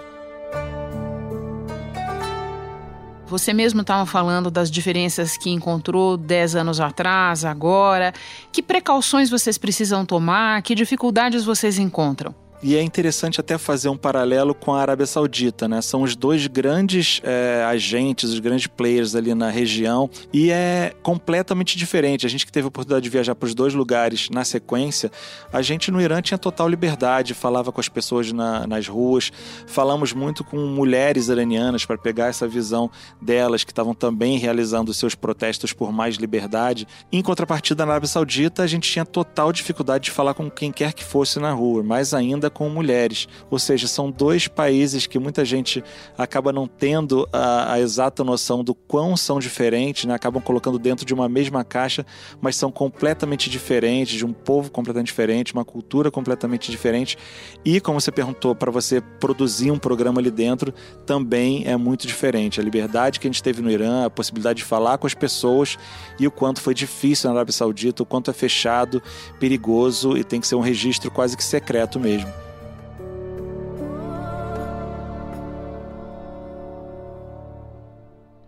Você 3.29 3.53
mesmo 3.53 3.81
estava 3.81 4.07
falando 4.07 4.53
das 4.53 4.71
diferenças 4.71 5.37
que 5.37 5.51
encontrou 5.51 6.17
10 6.17 6.55
anos 6.55 6.81
atrás, 6.81 7.45
agora. 7.45 8.15
Que 8.53 8.63
precauções 8.63 9.29
vocês 9.29 9.59
precisam 9.59 10.07
tomar? 10.07 10.63
Que 10.63 10.77
dificuldades 10.77 11.45
vocês 11.45 11.77
encontram? 11.77 12.46
E 12.67 12.75
é 12.75 12.83
interessante 12.83 13.39
até 13.39 13.57
fazer 13.57 13.89
um 13.89 13.97
paralelo 13.97 14.53
com 14.53 14.75
a 14.75 14.81
Arábia 14.81 15.07
Saudita, 15.07 15.69
né? 15.69 15.81
São 15.81 16.03
os 16.03 16.17
dois 16.17 16.49
grandes 16.49 17.21
é, 17.23 17.65
agentes, 17.65 18.31
os 18.31 18.41
grandes 18.41 18.67
players 18.67 19.15
ali 19.15 19.33
na 19.37 19.49
região 19.51 20.11
e 20.33 20.51
é 20.51 20.93
completamente 21.01 21.79
diferente. 21.79 22.27
A 22.27 22.29
gente 22.29 22.45
que 22.45 22.51
teve 22.51 22.65
a 22.65 22.67
oportunidade 22.67 23.05
de 23.05 23.09
viajar 23.09 23.37
para 23.37 23.47
os 23.47 23.55
dois 23.55 23.73
lugares 23.73 24.29
na 24.31 24.45
sequência, 24.45 25.13
a 25.53 25.63
gente 25.63 25.93
no 25.93 26.01
Irã 26.01 26.21
tinha 26.21 26.37
total 26.37 26.69
liberdade, 26.69 27.35
falava 27.35 27.71
com 27.71 27.81
as 27.81 27.89
pessoas 27.89 28.33
na, 28.33 28.67
nas 28.67 28.89
ruas, 28.89 29.31
falamos 29.69 30.13
muito 30.13 30.43
com 30.43 30.57
mulheres 30.57 31.29
iranianas 31.29 31.87
para 31.87 31.97
pegar 31.97 32.27
essa 32.27 32.49
visão 32.49 32.91
delas 33.23 33.63
que 33.63 33.71
estavam 33.71 33.95
também 33.95 34.39
realizando 34.39 34.93
seus 34.93 35.15
protestos 35.15 35.73
por 35.73 35.93
mais 35.93 36.17
liberdade. 36.17 36.85
Em 37.13 37.23
contrapartida, 37.23 37.87
na 37.87 37.93
Arábia 37.93 38.09
Saudita, 38.09 38.65
a 38.65 38.67
gente 38.67 38.91
tinha 38.91 39.05
total 39.05 39.53
dificuldade 39.53 40.07
de 40.07 40.11
falar 40.11 40.35
com 40.35 40.51
quem 40.51 40.73
quer 40.73 40.93
que 40.93 41.05
fosse 41.05 41.39
na 41.39 41.53
rua, 41.53 41.85
mais 41.85 42.13
ainda 42.13 42.51
com 42.57 42.71
mulheres. 42.71 43.29
Ou 43.51 43.59
seja, 43.59 43.87
são 43.87 44.11
dois 44.11 44.49
países 44.49 45.07
que 45.07 45.19
muita 45.19 45.45
gente 45.45 45.85
acaba 46.17 46.51
não 46.55 46.67
tendo 46.67 47.29
a, 47.31 47.75
a 47.75 47.81
exata 47.81 48.25
noção 48.25 48.65
do 48.65 48.75
quão 48.75 49.15
são 49.15 49.39
diferentes, 49.39 50.07
né? 50.07 50.15
acabam 50.15 50.43
colocando 50.43 50.79
dentro 50.79 51.05
de 51.05 51.13
uma 51.13 51.29
mesma 51.29 51.63
caixa, 51.63 52.07
mas 52.41 52.57
são 52.57 52.73
completamente 52.73 53.51
diferentes, 53.51 54.17
de 54.17 54.25
um 54.25 54.33
povo 54.33 54.71
completamente 54.71 55.09
diferente, 55.09 55.53
uma 55.53 55.67
cultura 55.67 56.11
completamente 56.11 56.71
diferente. 56.71 57.19
E, 57.63 57.79
como 57.79 58.01
você 58.01 58.11
perguntou, 58.11 58.55
para 58.55 58.71
você 58.71 59.03
produzir 59.03 59.71
um 59.71 59.79
programa 59.79 60.19
ali 60.19 60.31
dentro 60.31 60.73
também 61.05 61.65
é 61.67 61.77
muito 61.77 62.07
diferente. 62.07 62.59
A 62.59 62.65
liberdade 62.65 63.21
que 63.21 63.27
a 63.27 63.31
gente 63.31 63.43
teve 63.43 63.61
no 63.61 63.71
Irã, 63.71 64.07
a 64.07 64.11
possibilidade 64.11 64.61
de 64.61 64.65
falar 64.65 64.97
com 64.97 65.07
as 65.07 65.13
pessoas 65.13 65.77
e 66.19 66.27
o 66.27 66.31
quanto 66.31 66.63
foi 66.63 66.73
difícil 66.73 67.29
na 67.29 67.37
Arábia 67.37 67.53
Saudita, 67.53 68.03
o 68.03 68.07
quanto 68.07 68.31
é 68.31 68.35
fechado, 68.35 69.03
perigoso 69.39 70.17
e 70.17 70.25
tem 70.25 70.41
que 70.41 70.47
ser 70.47 70.55
um 70.55 70.61
registro 70.61 71.11
quase 71.11 71.37
que 71.37 71.45
secreto 71.45 72.01
mesmo. 72.01 72.46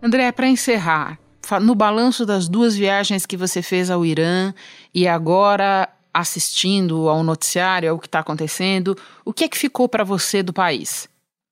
André, 0.01 0.31
para 0.31 0.47
encerrar, 0.47 1.19
no 1.61 1.75
balanço 1.75 2.25
das 2.25 2.47
duas 2.47 2.75
viagens 2.75 3.25
que 3.25 3.35
você 3.35 3.61
fez 3.61 3.91
ao 3.91 4.05
Irã 4.05 4.53
e 4.93 5.07
agora 5.07 5.89
assistindo 6.13 7.09
ao 7.09 7.21
noticiário, 7.21 7.89
ao 7.89 7.99
que 7.99 8.07
está 8.07 8.19
acontecendo, 8.19 8.97
o 9.25 9.33
que 9.33 9.43
é 9.43 9.49
que 9.49 9.57
ficou 9.57 9.89
para 9.89 10.03
você 10.03 10.41
do 10.41 10.53
país? 10.53 11.09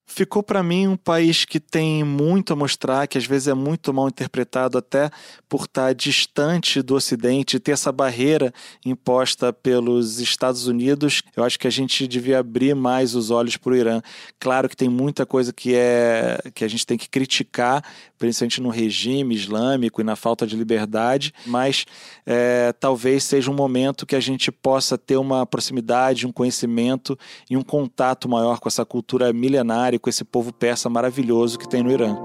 Ficou 0.08 0.42
para 0.42 0.62
mim 0.62 0.88
um 0.88 0.96
país 0.96 1.44
que 1.44 1.60
tem 1.60 2.02
muito 2.02 2.52
a 2.52 2.56
mostrar, 2.56 3.06
que 3.06 3.18
às 3.18 3.26
vezes 3.26 3.46
é 3.46 3.54
muito 3.54 3.92
mal 3.92 4.08
interpretado 4.08 4.78
até 4.78 5.10
por 5.48 5.64
estar 5.64 5.94
distante 5.94 6.82
do 6.82 6.94
Ocidente, 6.94 7.60
ter 7.60 7.72
essa 7.72 7.92
barreira 7.92 8.52
imposta 8.84 9.52
pelos 9.52 10.18
Estados 10.18 10.66
Unidos. 10.66 11.22
Eu 11.36 11.44
acho 11.44 11.58
que 11.58 11.66
a 11.66 11.70
gente 11.70 12.08
devia 12.08 12.38
abrir 12.38 12.74
mais 12.74 13.14
os 13.14 13.30
olhos 13.30 13.56
para 13.58 13.72
o 13.72 13.76
Irã. 13.76 14.00
Claro 14.40 14.68
que 14.68 14.76
tem 14.76 14.88
muita 14.88 15.26
coisa 15.26 15.52
que 15.52 15.74
é 15.74 16.38
que 16.54 16.64
a 16.64 16.68
gente 16.68 16.86
tem 16.86 16.96
que 16.96 17.08
criticar, 17.08 17.84
principalmente 18.18 18.62
no 18.62 18.70
regime 18.70 19.34
islâmico 19.34 20.00
e 20.00 20.04
na 20.04 20.16
falta 20.16 20.46
de 20.46 20.56
liberdade, 20.56 21.34
mas 21.46 21.84
é, 22.24 22.72
talvez 22.80 23.24
seja 23.24 23.50
um 23.50 23.54
momento 23.54 24.06
que 24.06 24.16
a 24.16 24.20
gente 24.20 24.50
possa 24.50 24.96
ter 24.96 25.18
uma 25.18 25.44
proximidade, 25.44 26.26
um 26.26 26.32
conhecimento 26.32 27.18
e 27.50 27.56
um 27.56 27.62
contato 27.62 28.28
maior 28.28 28.58
com 28.58 28.68
essa 28.68 28.84
cultura 28.84 29.32
milenária 29.32 29.97
com 29.98 30.10
esse 30.10 30.24
povo 30.24 30.52
persa 30.52 30.88
maravilhoso 30.88 31.58
que 31.58 31.68
tem 31.68 31.82
no 31.82 31.90
Irã. 31.90 32.16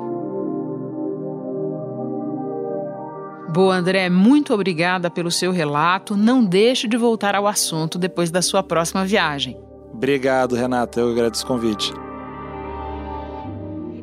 Boa, 3.53 3.75
André, 3.75 4.09
muito 4.09 4.51
obrigada 4.51 5.11
pelo 5.11 5.29
seu 5.29 5.51
relato. 5.51 6.17
Não 6.17 6.43
deixe 6.43 6.87
de 6.87 6.97
voltar 6.97 7.35
ao 7.35 7.45
assunto 7.45 7.99
depois 7.99 8.31
da 8.31 8.41
sua 8.41 8.63
próxima 8.63 9.05
viagem. 9.05 9.55
Obrigado, 9.93 10.55
Renata. 10.55 10.99
Eu 10.99 11.11
agradeço 11.11 11.43
o 11.43 11.47
convite. 11.47 11.93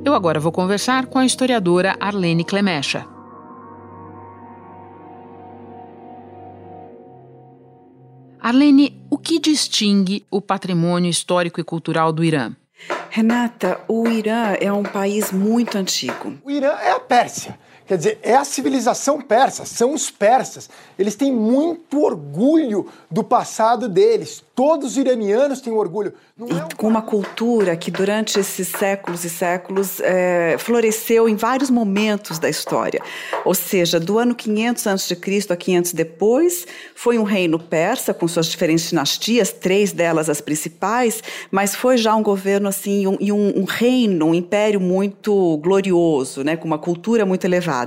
Eu 0.05 0.15
agora 0.15 0.39
vou 0.39 0.53
conversar 0.53 1.07
com 1.07 1.19
a 1.19 1.27
historiadora 1.27 1.97
Arlene 1.99 2.45
Clemecha. 2.45 3.05
Arlene, 8.41 9.05
o 9.11 9.19
que 9.19 9.39
distingue 9.39 10.25
o 10.31 10.41
patrimônio 10.41 11.11
histórico 11.11 11.61
e 11.61 11.65
cultural 11.65 12.13
do 12.13 12.25
Irã? 12.25 12.55
Renata, 13.13 13.81
o 13.89 14.07
Irã 14.07 14.55
é 14.61 14.73
um 14.73 14.85
país 14.85 15.33
muito 15.33 15.77
antigo. 15.77 16.39
O 16.45 16.51
Irã 16.51 16.79
é 16.81 16.93
a 16.93 17.01
Pérsia. 17.01 17.59
Quer 17.91 17.97
dizer, 17.97 18.19
é 18.23 18.37
a 18.37 18.45
civilização 18.45 19.21
persa, 19.21 19.65
são 19.65 19.93
os 19.93 20.13
persas. 20.13 20.71
Eles 20.97 21.17
têm 21.17 21.33
muito 21.33 22.01
orgulho 22.01 22.87
do 23.11 23.25
passado 23.25 23.89
deles. 23.89 24.45
Todos 24.55 24.93
os 24.93 24.97
iranianos 24.97 25.61
têm 25.61 25.73
orgulho. 25.73 26.13
Não 26.39 26.47
e 26.47 26.53
é 26.53 26.65
um... 26.65 26.69
com 26.77 26.87
uma 26.87 27.03
cultura 27.03 27.77
que 27.77 27.91
durante 27.91 28.39
esses 28.39 28.69
séculos 28.69 29.25
e 29.25 29.31
séculos 29.31 29.99
é, 30.01 30.55
floresceu 30.57 31.29
em 31.29 31.35
vários 31.35 31.69
momentos 31.69 32.39
da 32.39 32.49
história. 32.49 33.03
Ou 33.45 33.57
seja, 33.57 33.99
do 33.99 34.21
ano 34.21 34.37
500 34.37 34.87
a.C. 34.87 35.19
a 35.51 35.57
500 35.57 35.93
depois, 35.93 36.67
foi 36.95 37.19
um 37.19 37.25
reino 37.25 37.59
persa 37.59 38.15
com 38.15 38.29
suas 38.29 38.47
diferentes 38.47 38.91
dinastias, 38.91 39.51
três 39.51 39.91
delas 39.91 40.31
as 40.31 40.41
principais, 40.41 41.25
mas 41.51 41.75
foi 41.75 41.97
já 41.97 42.15
um 42.15 42.23
governo 42.23 42.69
assim, 42.69 43.09
um, 43.09 43.17
e 43.19 43.33
um, 43.33 43.59
um 43.59 43.65
reino, 43.65 44.27
um 44.27 44.35
império 44.35 44.79
muito 44.79 45.57
glorioso, 45.57 46.45
né, 46.45 46.57
com 46.57 46.69
uma 46.69 46.79
cultura 46.79 47.27
muito 47.27 47.45
elevada. 47.45 47.80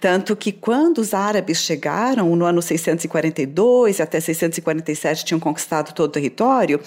Tanto 0.00 0.36
que 0.36 0.52
quando 0.52 0.98
os 0.98 1.12
árabes 1.14 1.58
chegaram, 1.58 2.34
no 2.36 2.44
ano 2.44 2.62
642 2.62 4.00
até 4.00 4.20
647 4.20 5.24
tinham 5.24 5.40
conquistado 5.40 5.92
todo 5.92 6.08
o 6.08 6.12
território, 6.12 6.80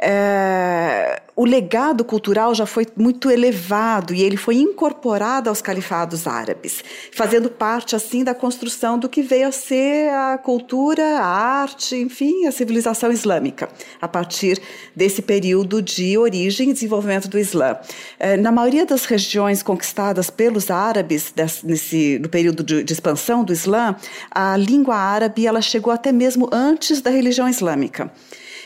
é, 0.00 1.22
o 1.36 1.44
legado 1.44 2.02
cultural 2.02 2.54
já 2.54 2.64
foi 2.64 2.86
muito 2.96 3.30
elevado 3.30 4.14
e 4.14 4.22
ele 4.22 4.38
foi 4.38 4.56
incorporado 4.56 5.50
aos 5.50 5.60
califados 5.60 6.26
árabes, 6.26 6.82
fazendo 7.12 7.50
parte 7.50 7.94
assim 7.94 8.24
da 8.24 8.34
construção 8.34 8.98
do 8.98 9.06
que 9.06 9.20
veio 9.20 9.48
a 9.48 9.52
ser 9.52 10.08
a 10.08 10.38
cultura, 10.38 11.04
a 11.18 11.26
arte, 11.26 11.94
enfim, 11.94 12.46
a 12.46 12.52
civilização 12.52 13.12
islâmica, 13.12 13.68
a 14.00 14.08
partir 14.08 14.58
desse 14.94 15.20
período 15.20 15.82
de 15.82 16.16
origem 16.16 16.70
e 16.70 16.72
desenvolvimento 16.72 17.28
do 17.28 17.38
Islã. 17.38 17.76
É, 18.18 18.38
na 18.38 18.50
maioria 18.50 18.86
das 18.86 19.04
regiões 19.04 19.62
conquistadas 19.62 20.30
pelos 20.30 20.70
árabes 20.70 21.34
nesse, 21.62 22.18
no 22.18 22.30
período 22.30 22.64
de, 22.64 22.82
de 22.82 22.92
expansão 22.94 23.44
do 23.44 23.52
Islã, 23.52 23.94
a 24.30 24.56
língua 24.56 24.96
árabe 24.96 25.46
ela 25.46 25.60
chegou 25.60 25.92
até 25.92 26.10
mesmo 26.10 26.48
antes 26.50 27.02
da 27.02 27.10
religião 27.10 27.46
islâmica. 27.46 28.10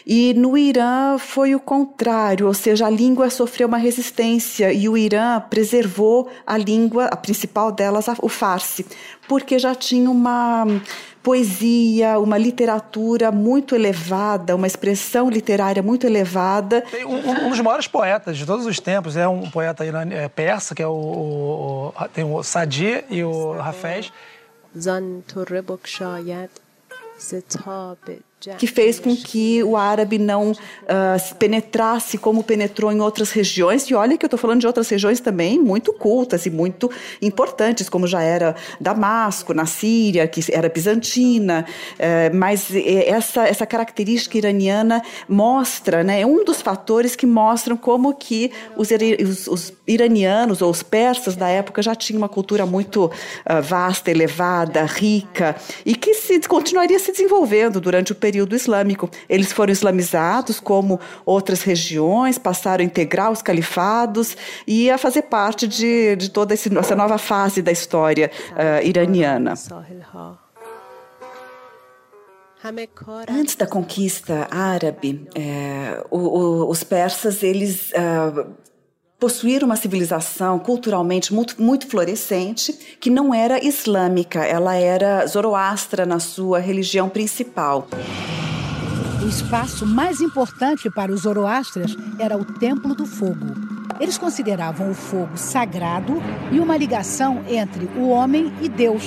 E 0.07 0.35
no 0.35 0.57
Irã 0.57 1.19
foi 1.19 1.55
o 1.55 1.61
contrário, 1.61 2.47
ou 2.47 2.55
seja, 2.55 2.87
a 2.87 2.91
língua 2.91 3.31
sofreu 3.31 3.69
uma 3.69 3.79
resistência 3.79 4.73
e 4.73 4.89
o 4.89 4.97
Irã 4.97 5.41
preservou 5.41 6.29
a 6.47 6.57
língua, 6.57 7.07
a 7.07 7.17
principal 7.17 7.71
delas, 7.71 8.07
o 8.21 8.29
farsi, 8.29 8.87
porque 9.29 9.59
já 9.59 9.75
tinha 9.75 10.11
uma 10.11 10.67
poesia, 11.23 12.19
uma 12.19 12.39
literatura 12.39 13.31
muito 13.31 13.75
elevada, 13.75 14.57
uma 14.57 14.67
expressão 14.67 15.29
literária 15.29 15.83
muito 15.83 16.07
elevada. 16.07 16.83
Um, 17.05 17.47
um, 17.47 17.51
dos 17.51 17.61
maiores 17.61 17.87
poetas 17.87 18.39
de 18.39 18.47
todos 18.47 18.65
os 18.65 18.81
tempos 18.81 19.17
é 19.17 19.29
um 19.29 19.51
poeta 19.51 19.85
é, 19.85 20.29
persa, 20.29 20.75
que 20.75 20.83
é 20.83 20.87
o, 20.87 21.93
o, 21.93 22.09
tem 22.15 22.25
o 22.25 22.43
Sadi 22.43 23.05
e 23.11 23.23
o 23.23 23.53
Hafez 23.61 24.11
que 28.57 28.67
fez 28.67 28.99
com 28.99 29.15
que 29.15 29.63
o 29.63 29.77
árabe 29.77 30.19
não 30.19 30.53
uh, 30.53 31.35
penetrasse 31.39 32.17
como 32.17 32.43
penetrou 32.43 32.91
em 32.91 33.01
outras 33.01 33.31
regiões. 33.33 33.85
E 33.91 33.95
olha 33.95 34.17
que 34.17 34.25
eu 34.25 34.29
estou 34.29 34.39
falando 34.39 34.61
de 34.61 34.67
outras 34.67 34.89
regiões 34.89 35.21
também 35.21 35.59
muito 35.59 35.93
cultas 35.93 36.47
e 36.47 36.51
muito 36.51 36.91
importantes, 37.21 37.89
como 37.89 38.07
já 38.07 38.23
era 38.23 38.57
Damasco, 38.81 39.53
na 39.53 39.67
Síria, 39.67 40.27
que 40.27 40.43
era 40.51 40.71
bizantina. 40.71 41.67
Uh, 41.95 42.35
mas 42.35 42.69
essa, 43.07 43.47
essa 43.47 43.67
característica 43.67 44.39
iraniana 44.39 45.03
mostra, 45.29 46.03
né, 46.03 46.23
é 46.23 46.27
um 46.27 46.43
dos 46.43 46.63
fatores 46.63 47.15
que 47.15 47.27
mostram 47.27 47.77
como 47.77 48.15
que 48.15 48.51
os, 48.75 48.89
os, 49.23 49.47
os 49.49 49.73
iranianos 49.87 50.63
ou 50.63 50.71
os 50.71 50.83
persas 50.83 51.37
da 51.37 51.49
época 51.49 51.83
já 51.83 51.95
tinham 51.95 52.19
uma 52.19 52.29
cultura 52.29 52.65
muito 52.65 53.05
uh, 53.05 53.63
vasta, 53.63 54.11
elevada, 54.11 54.85
rica, 54.87 55.57
e 55.85 55.95
que 55.95 56.15
se 56.15 56.41
continuaria 56.49 56.99
se 56.99 57.13
desenvolvendo 57.13 57.81
durante 57.81 58.13
o 58.13 58.15
período 58.15 58.30
período 58.31 58.55
islâmico. 58.55 59.11
Eles 59.29 59.53
foram 59.53 59.73
islamizados 59.73 60.61
como 60.61 61.01
outras 61.27 61.63
regiões, 61.63 62.39
passaram 62.39 62.83
a 62.83 62.87
integrar 62.87 63.33
os 63.33 63.43
califados 63.43 64.37
e 64.65 64.89
a 64.89 64.97
fazer 64.97 65.23
parte 65.23 65.67
de, 65.67 66.15
de 66.15 66.31
toda 66.31 66.55
essa 66.55 66.95
nova 66.95 67.19
fase 67.19 67.61
da 67.61 67.73
história 67.73 68.31
uh, 68.53 68.87
iraniana. 68.87 69.55
Antes 73.29 73.57
da 73.57 73.67
conquista 73.67 74.47
árabe, 74.51 75.27
é, 75.35 76.05
o, 76.11 76.19
o, 76.19 76.71
os 76.71 76.85
persas 76.85 77.43
eles 77.43 77.91
uh, 77.93 78.47
possuíram 79.21 79.67
uma 79.67 79.77
civilização 79.77 80.59
culturalmente 80.59 81.33
muito, 81.33 81.63
muito 81.63 81.87
florescente, 81.87 82.73
que 82.99 83.11
não 83.11 83.35
era 83.35 83.63
islâmica, 83.63 84.43
ela 84.43 84.75
era 84.75 85.27
zoroastra 85.27 86.07
na 86.07 86.19
sua 86.19 86.59
religião 86.59 87.09
principal. 87.11 87.87
O 89.23 89.29
espaço 89.29 89.87
mais 89.87 90.23
importante 90.23 90.89
para 90.89 91.13
os 91.13 91.21
zoroastras 91.21 91.95
era 92.19 92.39
o 92.39 92.45
Templo 92.45 92.95
do 92.95 93.05
Fogo. 93.05 93.47
Eles 94.01 94.17
consideravam 94.17 94.91
o 94.91 94.95
fogo 94.95 95.37
sagrado 95.37 96.23
e 96.51 96.59
uma 96.59 96.75
ligação 96.75 97.45
entre 97.47 97.85
o 97.99 98.09
homem 98.09 98.51
e 98.63 98.69
Deus. 98.71 99.05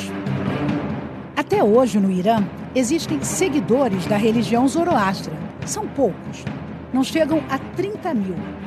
Até 1.35 1.63
hoje, 1.63 1.99
no 1.99 2.11
Irã, 2.11 2.47
existem 2.75 3.23
seguidores 3.23 4.05
da 4.05 4.17
religião 4.17 4.67
zoroastra. 4.67 5.33
São 5.65 5.87
poucos, 5.87 6.45
não 6.93 7.03
chegam 7.03 7.43
a 7.49 7.57
30 7.57 8.13
mil. 8.13 8.62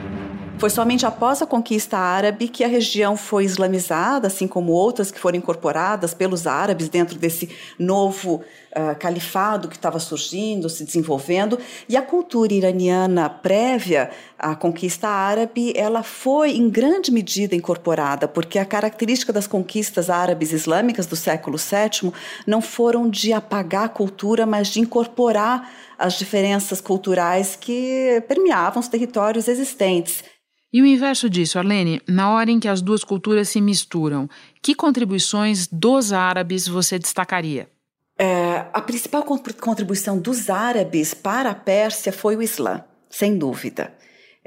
Foi 0.59 0.71
somente 0.71 1.05
após 1.05 1.43
a 1.43 1.47
conquista 1.47 1.99
árabe 1.99 2.49
que 2.49 2.65
a 2.65 2.69
região 2.69 3.15
foi 3.15 3.45
islamizada, 3.45 4.29
assim 4.29 4.49
como 4.49 4.73
outras 4.73 5.11
que 5.11 5.19
foram 5.19 5.37
incorporadas 5.37 6.15
pelos 6.15 6.47
árabes 6.47 6.89
dentro 6.89 7.19
desse 7.19 7.51
novo 7.79 8.37
uh, 8.37 8.99
califado 8.99 9.69
que 9.69 9.77
estava 9.77 9.99
surgindo, 9.99 10.71
se 10.71 10.83
desenvolvendo. 10.83 11.59
E 11.87 11.95
a 11.95 12.01
cultura 12.01 12.55
iraniana 12.55 13.29
prévia 13.29 14.11
à 14.39 14.55
conquista 14.55 15.07
árabe, 15.09 15.75
ela 15.77 16.03
foi 16.03 16.53
em 16.53 16.71
grande 16.71 17.13
medida 17.13 17.55
incorporada, 17.55 18.27
porque 18.27 18.59
a 18.59 18.65
característica 18.65 19.35
das 19.35 19.47
conquistas 19.47 20.09
árabes 20.09 20.53
islâmicas 20.53 21.05
do 21.05 21.17
século 21.17 21.59
VII 21.59 22.11
não 22.47 22.63
foram 22.63 23.11
de 23.11 23.31
apagar 23.31 23.85
a 23.85 23.91
cultura, 23.91 24.47
mas 24.47 24.69
de 24.69 24.81
incorporar 24.81 25.71
as 25.99 26.15
diferenças 26.15 26.81
culturais 26.81 27.57
que 27.57 28.23
permeavam 28.27 28.81
os 28.81 28.89
territórios 28.89 29.49
existentes. 29.49 30.25
E 30.73 30.83
o 30.83 30.87
inverso 30.87 31.31
disso, 31.31 31.59
Arlene, 31.59 32.03
na 32.09 32.31
hora 32.31 32.51
em 32.51 32.61
que 32.61 32.69
as 32.69 32.83
duas 32.83 33.05
culturas 33.05 33.49
se 33.49 33.61
misturam, 33.61 34.29
que 34.61 34.75
contribuições 34.75 35.67
dos 35.67 36.13
árabes 36.13 36.67
você 36.67 36.99
destacaria? 36.99 37.69
É, 38.19 38.65
a 38.73 38.81
principal 38.81 39.23
contribuição 39.23 40.19
dos 40.19 40.49
árabes 40.49 41.15
para 41.15 41.51
a 41.51 41.55
Pérsia 41.55 42.13
foi 42.13 42.35
o 42.35 42.43
Islã, 42.43 42.83
sem 43.09 43.37
dúvida. 43.37 43.96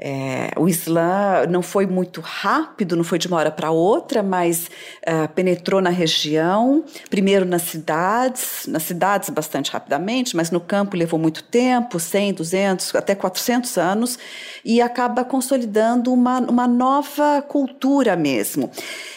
É, 0.02 0.50
o 0.56 0.66
Islã 0.66 1.44
não 1.46 1.60
foi 1.60 1.86
muito 1.86 2.22
rápido, 2.22 2.96
não 2.96 3.04
foi 3.04 3.18
de 3.18 3.28
uma 3.28 3.36
hora 3.36 3.50
para 3.50 3.70
outra, 3.70 4.22
mas 4.22 4.70
é, 5.02 5.26
penetrou 5.26 5.82
na 5.82 5.90
região, 5.90 6.82
primeiro 7.10 7.44
nas 7.44 7.62
cidades, 7.62 8.66
nas 8.66 8.84
cidades 8.84 9.28
bastante 9.28 9.70
rapidamente, 9.70 10.34
mas 10.34 10.50
no 10.50 10.58
campo 10.58 10.96
levou 10.96 11.18
muito 11.18 11.42
tempo 11.42 12.00
100, 12.00 12.32
200, 12.32 12.94
até 12.94 13.14
400 13.14 13.76
anos 13.76 14.18
e 14.64 14.80
acaba 14.80 15.22
consolidando 15.22 16.10
uma, 16.14 16.38
uma 16.40 16.66
nova 16.66 17.42
cultura 17.42 18.16
mesmo. 18.16 18.70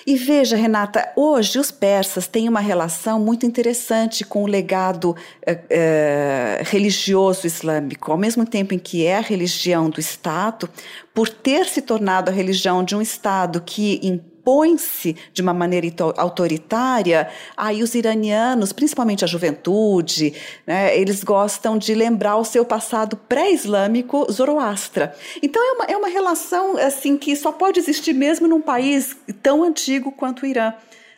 E 0.05 0.17
veja, 0.17 0.57
Renata, 0.57 1.13
hoje 1.15 1.57
os 1.57 1.71
persas 1.71 2.27
têm 2.27 2.49
uma 2.49 2.59
relação 2.59 3.21
muito 3.21 3.45
interessante 3.45 4.25
com 4.25 4.43
o 4.43 4.47
legado 4.47 5.15
é, 5.45 5.59
é, 5.69 6.61
religioso 6.65 7.47
islâmico. 7.47 8.11
Ao 8.11 8.17
mesmo 8.17 8.45
tempo 8.45 8.73
em 8.73 8.79
que 8.79 9.05
é 9.05 9.17
a 9.17 9.21
religião 9.21 9.89
do 9.89 10.01
Estado, 10.01 10.69
por 11.13 11.29
ter 11.29 11.65
se 11.65 11.81
tornado 11.81 12.29
a 12.29 12.33
religião 12.33 12.83
de 12.83 12.95
um 12.95 13.01
Estado 13.01 13.61
que 13.61 13.99
impõe-se 14.43 15.15
de 15.31 15.41
uma 15.41 15.53
maneira 15.53 15.87
autoritária, 16.17 17.29
aí 17.55 17.81
os 17.81 17.95
iranianos, 17.95 18.73
principalmente 18.73 19.23
a 19.23 19.27
juventude, 19.27 20.33
né, 20.67 20.97
eles 20.97 21.23
gostam 21.23 21.77
de 21.77 21.93
lembrar 21.95 22.37
o 22.37 22.43
seu 22.43 22.65
passado 22.65 23.15
pré-islâmico 23.15 24.29
zoroastra. 24.31 25.15
Então 25.41 25.61
é 25.63 25.71
uma, 25.71 25.85
é 25.85 25.97
uma 25.97 26.09
relação 26.09 26.77
assim 26.77 27.17
que 27.17 27.35
só 27.35 27.51
pode 27.51 27.79
existir 27.79 28.13
mesmo 28.13 28.47
num 28.47 28.61
país 28.61 29.15
tão 29.41 29.63
antigo 29.63 30.11
quanto 30.11 30.43
o 30.43 30.45
Irã. 30.45 30.73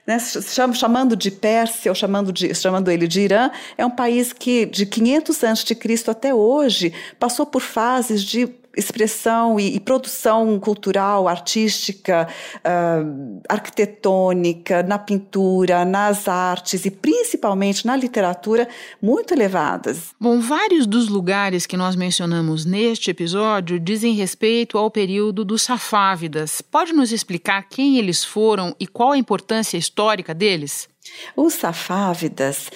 Né, 0.06 0.20
chamando 0.20 1.16
de 1.16 1.32
Pérsia 1.32 1.90
ou 1.92 1.96
chamando, 1.96 2.32
de, 2.32 2.54
chamando 2.54 2.92
ele 2.92 3.08
de 3.08 3.22
Irã, 3.22 3.50
é 3.76 3.84
um 3.84 3.90
país 3.90 4.32
que 4.32 4.68
de 4.68 4.86
500 4.86 5.44
a.C. 5.44 5.76
até 6.12 6.32
hoje 6.32 6.94
passou 7.20 7.44
por 7.44 7.60
fases 7.60 8.24
de 8.24 8.48
expressão 8.76 9.60
e, 9.60 9.76
e, 9.76 9.80
produção 9.80 10.60
cultural, 10.60 11.28
artística, 11.28 12.28
uh, 12.58 13.42
arquitetônica, 13.48 14.84
na 14.84 15.00
pintura, 15.00 15.86
nas 15.86 16.28
artes 16.28 16.86
e 16.86 16.92
principalmente 16.92 17.86
na 17.86 17.96
literatura 17.96 18.68
muito 19.02 19.34
elevadas. 19.34 20.14
Bom, 20.20 20.40
vários 20.40 20.86
dos 20.86 21.08
lugares 21.08 21.66
que 21.66 21.78
nós 21.78 21.96
mencionamos 21.96 22.66
neste 22.66 23.12
episódio 23.12 23.80
dizem 23.80 24.14
respeito 24.14 24.78
ao 24.78 24.92
período 24.92 25.44
dos 25.44 25.62
Safávidas. 25.62 26.62
Pode 26.62 26.94
nos 26.94 27.12
explicar 27.12 27.68
quem 27.70 27.98
eles 27.98 28.24
foram 28.24 28.76
e 28.80 28.88
qual 28.88 29.12
a 29.12 29.18
importância 29.18 29.78
histórica 29.78 30.34
deles? 30.34 30.88
Os 31.36 31.54
Safávidas 31.54 32.70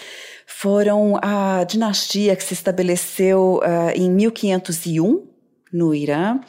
foram 0.46 1.18
a 1.22 1.64
dinastia 1.64 2.36
que 2.36 2.44
se 2.44 2.54
estabeleceu 2.54 3.60
uh, 3.64 3.92
em 3.96 4.10
1501 4.10 5.29
no 5.72 5.94
Irã, 5.94 6.40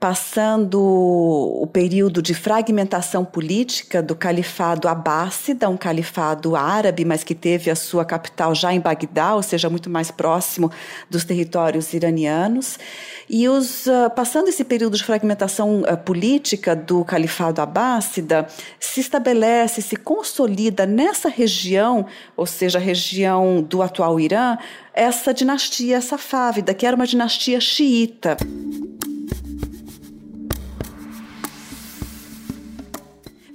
passando 0.00 0.80
o 0.80 1.66
período 1.66 2.22
de 2.22 2.32
fragmentação 2.32 3.24
política 3.24 4.00
do 4.00 4.14
califado 4.14 4.86
abássida, 4.86 5.68
um 5.68 5.76
califado 5.76 6.54
árabe, 6.54 7.04
mas 7.04 7.24
que 7.24 7.34
teve 7.34 7.68
a 7.68 7.74
sua 7.74 8.04
capital 8.04 8.54
já 8.54 8.72
em 8.72 8.78
Bagdá, 8.78 9.34
ou 9.34 9.42
seja, 9.42 9.68
muito 9.68 9.90
mais 9.90 10.08
próximo 10.12 10.70
dos 11.10 11.24
territórios 11.24 11.92
iranianos. 11.92 12.78
E 13.28 13.48
os, 13.48 13.86
uh, 13.86 14.08
passando 14.14 14.48
esse 14.48 14.62
período 14.62 14.96
de 14.96 15.02
fragmentação 15.02 15.80
uh, 15.80 15.96
política 15.96 16.76
do 16.76 17.04
califado 17.04 17.60
abássida, 17.60 18.46
se 18.78 19.00
estabelece, 19.00 19.82
se 19.82 19.96
consolida 19.96 20.86
nessa 20.86 21.28
região, 21.28 22.06
ou 22.36 22.46
seja, 22.46 22.78
a 22.78 22.80
região 22.80 23.60
do 23.60 23.82
atual 23.82 24.20
Irã, 24.20 24.56
essa 24.94 25.34
dinastia 25.34 26.00
safávida, 26.00 26.72
que 26.72 26.86
era 26.86 26.94
uma 26.94 27.06
dinastia 27.06 27.60
xiita. 27.60 28.36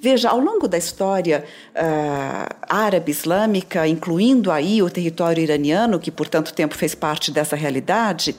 Veja, 0.04 0.32
ao 0.32 0.38
longo 0.38 0.68
da 0.68 0.78
história 0.78 1.46
uh, 1.74 2.56
árabe 2.68 3.10
islâmica, 3.10 3.88
incluindo 3.88 4.52
aí 4.52 4.84
o 4.84 4.90
território 4.90 5.42
iraniano, 5.42 5.98
que 5.98 6.12
por 6.12 6.28
tanto 6.28 6.54
tempo 6.54 6.76
fez 6.76 6.94
parte 6.94 7.32
dessa 7.32 7.56
realidade, 7.56 8.36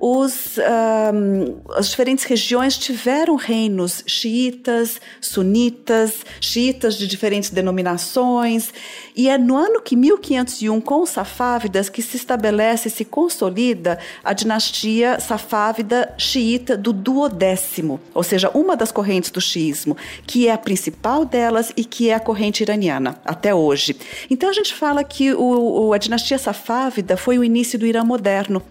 os, 0.00 0.58
um, 0.58 1.60
as 1.74 1.88
diferentes 1.88 2.24
regiões 2.24 2.76
tiveram 2.78 3.36
reinos 3.36 4.04
xiitas, 4.06 5.00
sunitas, 5.20 6.24
xiitas 6.40 6.96
de 6.96 7.06
diferentes 7.06 7.50
denominações, 7.50 8.72
e 9.16 9.28
é 9.28 9.36
no 9.36 9.56
ano 9.56 9.80
que 9.80 9.96
1501, 9.96 10.80
com 10.80 11.02
os 11.02 11.10
safávidas, 11.10 11.88
que 11.88 12.00
se 12.00 12.16
estabelece 12.16 12.88
e 12.88 12.90
se 12.90 13.04
consolida 13.04 13.98
a 14.22 14.32
dinastia 14.32 15.18
safávida 15.18 16.14
xiita 16.16 16.76
do 16.76 16.92
duodécimo, 16.92 18.00
ou 18.14 18.22
seja, 18.22 18.50
uma 18.54 18.76
das 18.76 18.92
correntes 18.92 19.30
do 19.30 19.40
xiismo, 19.40 19.96
que 20.26 20.46
é 20.46 20.52
a 20.52 20.58
principal 20.58 21.24
delas 21.24 21.72
e 21.76 21.84
que 21.84 22.10
é 22.10 22.14
a 22.14 22.20
corrente 22.20 22.62
iraniana, 22.62 23.20
até 23.24 23.54
hoje. 23.54 23.96
Então 24.30 24.48
a 24.48 24.52
gente 24.52 24.74
fala 24.74 25.02
que 25.02 25.32
o, 25.34 25.92
a 25.92 25.98
dinastia 25.98 26.38
safávida 26.38 27.16
foi 27.16 27.38
o 27.38 27.44
início 27.44 27.78
do 27.78 27.86
Irã 27.86 28.04
moderno, 28.04 28.62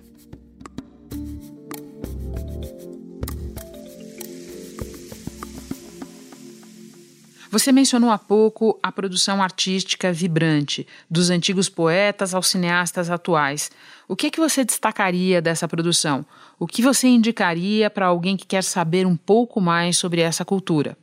Você 7.58 7.72
mencionou 7.72 8.12
há 8.12 8.20
pouco 8.20 8.80
a 8.84 8.92
produção 8.92 9.42
artística 9.42 10.14
vibrante, 10.14 10.86
dos 11.10 11.32
antigos 11.32 11.68
poetas 11.68 12.36
aos 12.36 12.50
cineastas 12.50 13.10
atuais. 13.10 13.72
O 14.08 14.16
que, 14.16 14.28
é 14.28 14.30
que 14.30 14.40
você 14.40 14.64
destacaria 14.64 15.42
dessa 15.42 15.68
produção? 15.68 16.24
O 16.60 16.68
que 16.68 16.84
você 16.84 17.08
indicaria 17.08 17.90
para 17.90 18.06
alguém 18.06 18.38
que 18.38 18.46
quer 18.46 18.64
saber 18.64 19.08
um 19.08 19.16
pouco 19.18 19.60
mais 19.60 19.98
sobre 19.98 20.22
essa 20.22 20.46
cultura? 20.46 20.96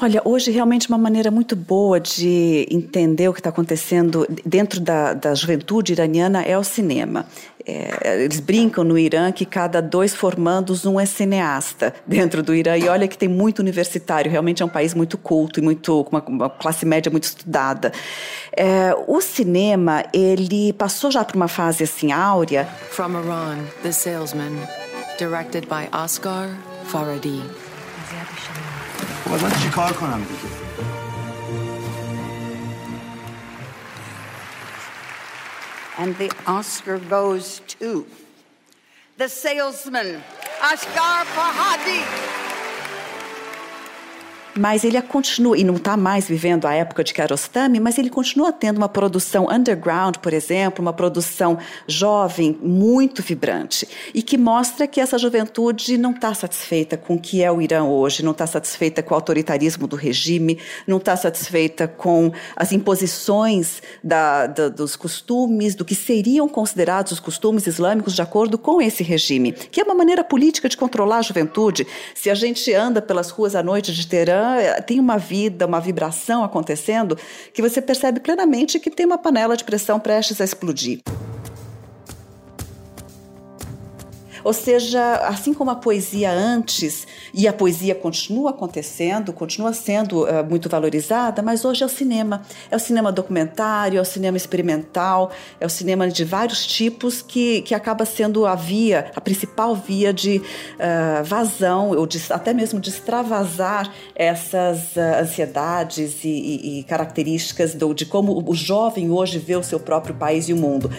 Olha, 0.00 0.22
hoje 0.24 0.52
realmente 0.52 0.88
uma 0.88 0.96
maneira 0.96 1.28
muito 1.28 1.56
boa 1.56 1.98
de 1.98 2.68
entender 2.70 3.28
o 3.28 3.32
que 3.32 3.40
está 3.40 3.50
acontecendo 3.50 4.24
dentro 4.46 4.78
da, 4.80 5.12
da 5.12 5.34
juventude 5.34 5.92
iraniana 5.92 6.42
é 6.42 6.56
o 6.56 6.62
cinema. 6.62 7.26
É, 7.66 8.22
eles 8.22 8.38
brincam 8.38 8.84
no 8.84 8.96
Irã 8.96 9.32
que 9.32 9.44
cada 9.44 9.82
dois 9.82 10.14
formandos 10.14 10.86
um 10.86 11.00
é 11.00 11.04
cineasta 11.04 11.92
dentro 12.06 12.44
do 12.44 12.54
Irã. 12.54 12.78
E 12.78 12.88
olha 12.88 13.08
que 13.08 13.18
tem 13.18 13.28
muito 13.28 13.58
universitário, 13.58 14.30
realmente 14.30 14.62
é 14.62 14.66
um 14.66 14.68
país 14.68 14.94
muito 14.94 15.18
culto 15.18 15.58
e 15.58 15.62
muito 15.62 16.04
com 16.04 16.16
uma, 16.16 16.24
uma, 16.26 16.50
classe 16.50 16.86
média 16.86 17.10
muito 17.10 17.24
estudada. 17.24 17.92
É, 18.56 18.94
o 19.08 19.20
cinema 19.20 20.04
ele 20.12 20.72
passou 20.74 21.10
já 21.10 21.24
por 21.24 21.34
uma 21.34 21.48
fase 21.48 21.82
assim 21.82 22.12
áurea. 22.12 22.66
From 22.90 23.18
Iran, 23.18 23.58
The 23.82 23.90
Salesman, 23.90 24.52
directed 25.18 25.66
by 25.66 25.88
Oscar 25.92 26.48
Faradi. 26.84 27.67
چیکار 29.63 29.93
کنم 29.93 30.23
دیگه 30.23 30.63
And 35.97 36.17
the 36.17 36.31
Oscar 36.47 36.97
goes 36.97 37.61
to 37.79 38.07
the 39.17 39.29
salesman, 39.29 40.23
Ashgar 40.59 41.23
Fahadi. 41.35 42.36
Mas 44.58 44.84
ele 44.84 45.00
continua, 45.00 45.56
e 45.56 45.64
não 45.64 45.76
está 45.76 45.96
mais 45.96 46.26
vivendo 46.28 46.66
a 46.66 46.74
época 46.74 47.04
de 47.04 47.14
Kiarostami, 47.14 47.78
mas 47.78 47.96
ele 47.96 48.10
continua 48.10 48.52
tendo 48.52 48.78
uma 48.78 48.88
produção 48.88 49.46
underground, 49.50 50.16
por 50.16 50.32
exemplo, 50.32 50.82
uma 50.82 50.92
produção 50.92 51.58
jovem, 51.86 52.58
muito 52.60 53.22
vibrante, 53.22 53.88
e 54.12 54.22
que 54.22 54.36
mostra 54.36 54.86
que 54.86 55.00
essa 55.00 55.16
juventude 55.18 55.96
não 55.96 56.10
está 56.10 56.34
satisfeita 56.34 56.96
com 56.96 57.14
o 57.14 57.20
que 57.20 57.42
é 57.42 57.50
o 57.50 57.62
Irã 57.62 57.84
hoje, 57.84 58.24
não 58.24 58.32
está 58.32 58.46
satisfeita 58.46 59.02
com 59.02 59.14
o 59.14 59.16
autoritarismo 59.16 59.86
do 59.86 59.96
regime, 59.96 60.58
não 60.86 60.96
está 60.96 61.16
satisfeita 61.16 61.86
com 61.86 62.32
as 62.56 62.72
imposições 62.72 63.80
da, 64.02 64.46
da, 64.46 64.68
dos 64.68 64.96
costumes, 64.96 65.74
do 65.74 65.84
que 65.84 65.94
seriam 65.94 66.48
considerados 66.48 67.12
os 67.12 67.20
costumes 67.20 67.66
islâmicos 67.66 68.14
de 68.14 68.22
acordo 68.22 68.58
com 68.58 68.82
esse 68.82 69.02
regime, 69.02 69.52
que 69.52 69.80
é 69.80 69.84
uma 69.84 69.94
maneira 69.94 70.24
política 70.24 70.68
de 70.68 70.76
controlar 70.76 71.18
a 71.18 71.22
juventude. 71.22 71.86
Se 72.14 72.28
a 72.28 72.34
gente 72.34 72.72
anda 72.74 73.00
pelas 73.00 73.30
ruas 73.30 73.54
à 73.54 73.62
noite 73.62 73.92
de 73.94 74.06
Teherã, 74.06 74.47
tem 74.86 75.00
uma 75.00 75.18
vida, 75.18 75.66
uma 75.66 75.80
vibração 75.80 76.42
acontecendo 76.42 77.16
que 77.52 77.62
você 77.62 77.80
percebe 77.80 78.20
plenamente 78.20 78.78
que 78.78 78.90
tem 78.90 79.06
uma 79.06 79.18
panela 79.18 79.56
de 79.56 79.64
pressão 79.64 79.98
prestes 79.98 80.40
a 80.40 80.44
explodir. 80.44 81.00
Ou 84.48 84.54
seja, 84.54 85.16
assim 85.26 85.52
como 85.52 85.70
a 85.70 85.74
poesia 85.74 86.32
antes, 86.32 87.06
e 87.34 87.46
a 87.46 87.52
poesia 87.52 87.94
continua 87.94 88.48
acontecendo, 88.48 89.30
continua 89.30 89.74
sendo 89.74 90.24
uh, 90.24 90.42
muito 90.48 90.70
valorizada, 90.70 91.42
mas 91.42 91.66
hoje 91.66 91.82
é 91.82 91.86
o 91.86 91.88
cinema. 91.88 92.40
É 92.70 92.76
o 92.76 92.78
cinema 92.78 93.12
documentário, 93.12 93.98
é 93.98 94.00
o 94.00 94.06
cinema 94.06 94.38
experimental, 94.38 95.30
é 95.60 95.66
o 95.66 95.68
cinema 95.68 96.08
de 96.08 96.24
vários 96.24 96.66
tipos 96.66 97.20
que, 97.20 97.60
que 97.60 97.74
acaba 97.74 98.06
sendo 98.06 98.46
a 98.46 98.54
via, 98.54 99.12
a 99.14 99.20
principal 99.20 99.74
via 99.76 100.14
de 100.14 100.38
uh, 100.38 101.22
vazão, 101.24 101.90
ou 101.90 102.06
de, 102.06 102.18
até 102.30 102.54
mesmo 102.54 102.80
de 102.80 102.88
extravasar 102.88 103.92
essas 104.14 104.96
uh, 104.96 105.20
ansiedades 105.20 106.24
e, 106.24 106.28
e, 106.28 106.78
e 106.78 106.84
características 106.84 107.74
do, 107.74 107.92
de 107.92 108.06
como 108.06 108.42
o 108.50 108.54
jovem 108.54 109.10
hoje 109.10 109.38
vê 109.38 109.56
o 109.56 109.62
seu 109.62 109.78
próprio 109.78 110.14
país 110.14 110.48
e 110.48 110.54
o 110.54 110.56
mundo. 110.56 110.90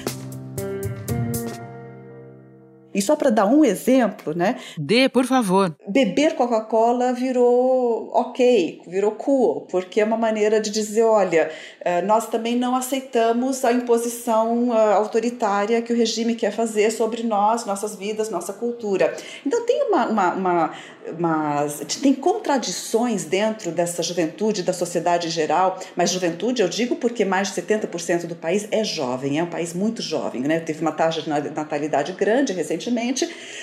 E 2.99 3.01
só 3.01 3.15
para 3.15 3.29
dar 3.29 3.45
um 3.45 3.63
exemplo, 3.63 4.33
né? 4.35 4.57
Dê, 4.77 5.07
por 5.07 5.25
favor. 5.25 5.73
Beber 5.87 6.35
Coca-Cola 6.35 7.13
virou 7.13 8.11
ok, 8.13 8.81
virou 8.85 9.11
cool, 9.11 9.61
porque 9.71 10.01
é 10.01 10.03
uma 10.03 10.17
maneira 10.17 10.59
de 10.59 10.69
dizer, 10.69 11.03
olha, 11.03 11.49
eh, 11.79 12.01
nós 12.01 12.27
também 12.27 12.57
não 12.57 12.75
aceitamos 12.75 13.63
a 13.63 13.71
imposição 13.71 14.73
eh, 14.73 14.93
autoritária 14.95 15.81
que 15.81 15.93
o 15.93 15.95
regime 15.95 16.35
quer 16.35 16.51
fazer 16.51 16.91
sobre 16.91 17.23
nós, 17.23 17.65
nossas 17.65 17.95
vidas, 17.95 18.29
nossa 18.29 18.51
cultura. 18.51 19.15
Então 19.45 19.65
tem 19.65 19.83
uma, 19.83 20.05
uma, 20.07 20.33
uma 20.33 20.71
mas 21.17 21.79
tem 22.01 22.13
contradições 22.13 23.23
dentro 23.23 23.71
dessa 23.71 24.03
juventude, 24.03 24.63
da 24.63 24.73
sociedade 24.73 25.27
em 25.27 25.31
geral, 25.31 25.79
mas 25.95 26.11
juventude 26.11 26.61
eu 26.61 26.67
digo 26.67 26.95
porque 26.97 27.23
mais 27.23 27.53
de 27.53 27.61
70% 27.61 28.27
do 28.27 28.35
país 28.35 28.67
é 28.71 28.83
jovem, 28.83 29.39
é 29.39 29.43
um 29.43 29.49
país 29.49 29.73
muito 29.73 30.01
jovem, 30.01 30.41
né? 30.41 30.59
Teve 30.59 30.81
uma 30.81 30.91
taxa 30.91 31.21
de 31.21 31.29
natalidade 31.29 32.11
grande 32.13 32.53
recentemente, 32.53 32.88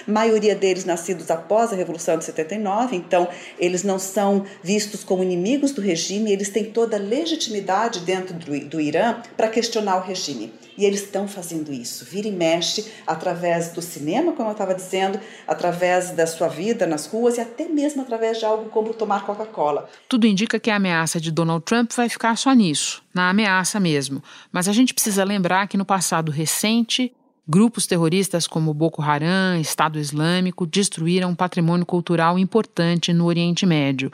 maioria 0.06 0.54
deles 0.54 0.84
nascidos 0.84 1.30
após 1.30 1.72
a 1.72 1.76
Revolução 1.76 2.16
de 2.18 2.24
79, 2.24 2.96
então 2.96 3.28
eles 3.58 3.82
não 3.82 3.98
são 3.98 4.44
vistos 4.62 5.02
como 5.04 5.22
inimigos 5.22 5.72
do 5.72 5.80
regime, 5.80 6.32
eles 6.32 6.50
têm 6.50 6.64
toda 6.64 6.96
a 6.96 7.00
legitimidade 7.00 8.00
dentro 8.00 8.34
do, 8.34 8.58
do 8.66 8.80
Irã 8.80 9.20
para 9.36 9.48
questionar 9.48 9.96
o 9.96 10.00
regime. 10.00 10.52
E 10.78 10.84
eles 10.84 11.02
estão 11.02 11.26
fazendo 11.26 11.72
isso, 11.72 12.04
vira 12.04 12.28
e 12.28 12.30
mexe, 12.30 12.92
através 13.06 13.70
do 13.70 13.80
cinema, 13.80 14.32
como 14.32 14.50
eu 14.50 14.52
estava 14.52 14.74
dizendo, 14.74 15.18
através 15.46 16.10
da 16.10 16.26
sua 16.26 16.48
vida 16.48 16.86
nas 16.86 17.06
ruas 17.06 17.38
e 17.38 17.40
até 17.40 17.66
mesmo 17.66 18.02
através 18.02 18.38
de 18.38 18.44
algo 18.44 18.68
como 18.68 18.92
tomar 18.92 19.24
Coca-Cola. 19.24 19.88
Tudo 20.08 20.26
indica 20.26 20.60
que 20.60 20.70
a 20.70 20.76
ameaça 20.76 21.18
de 21.18 21.30
Donald 21.30 21.64
Trump 21.64 21.92
vai 21.92 22.08
ficar 22.08 22.36
só 22.36 22.52
nisso, 22.52 23.02
na 23.14 23.30
ameaça 23.30 23.80
mesmo. 23.80 24.22
Mas 24.52 24.68
a 24.68 24.72
gente 24.72 24.92
precisa 24.92 25.24
lembrar 25.24 25.66
que 25.66 25.78
no 25.78 25.84
passado 25.84 26.30
recente, 26.30 27.12
grupos 27.48 27.86
terroristas 27.86 28.46
como 28.46 28.74
Boko 28.74 29.02
Haram, 29.02 29.60
Estado 29.60 29.98
Islâmico, 29.98 30.66
destruíram 30.66 31.30
um 31.30 31.34
patrimônio 31.34 31.86
cultural 31.86 32.38
importante 32.38 33.12
no 33.12 33.26
Oriente 33.26 33.64
Médio. 33.64 34.10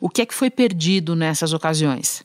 O 0.00 0.08
que 0.08 0.22
é 0.22 0.26
que 0.26 0.34
foi 0.34 0.50
perdido 0.50 1.16
nessas 1.16 1.52
ocasiões? 1.52 2.24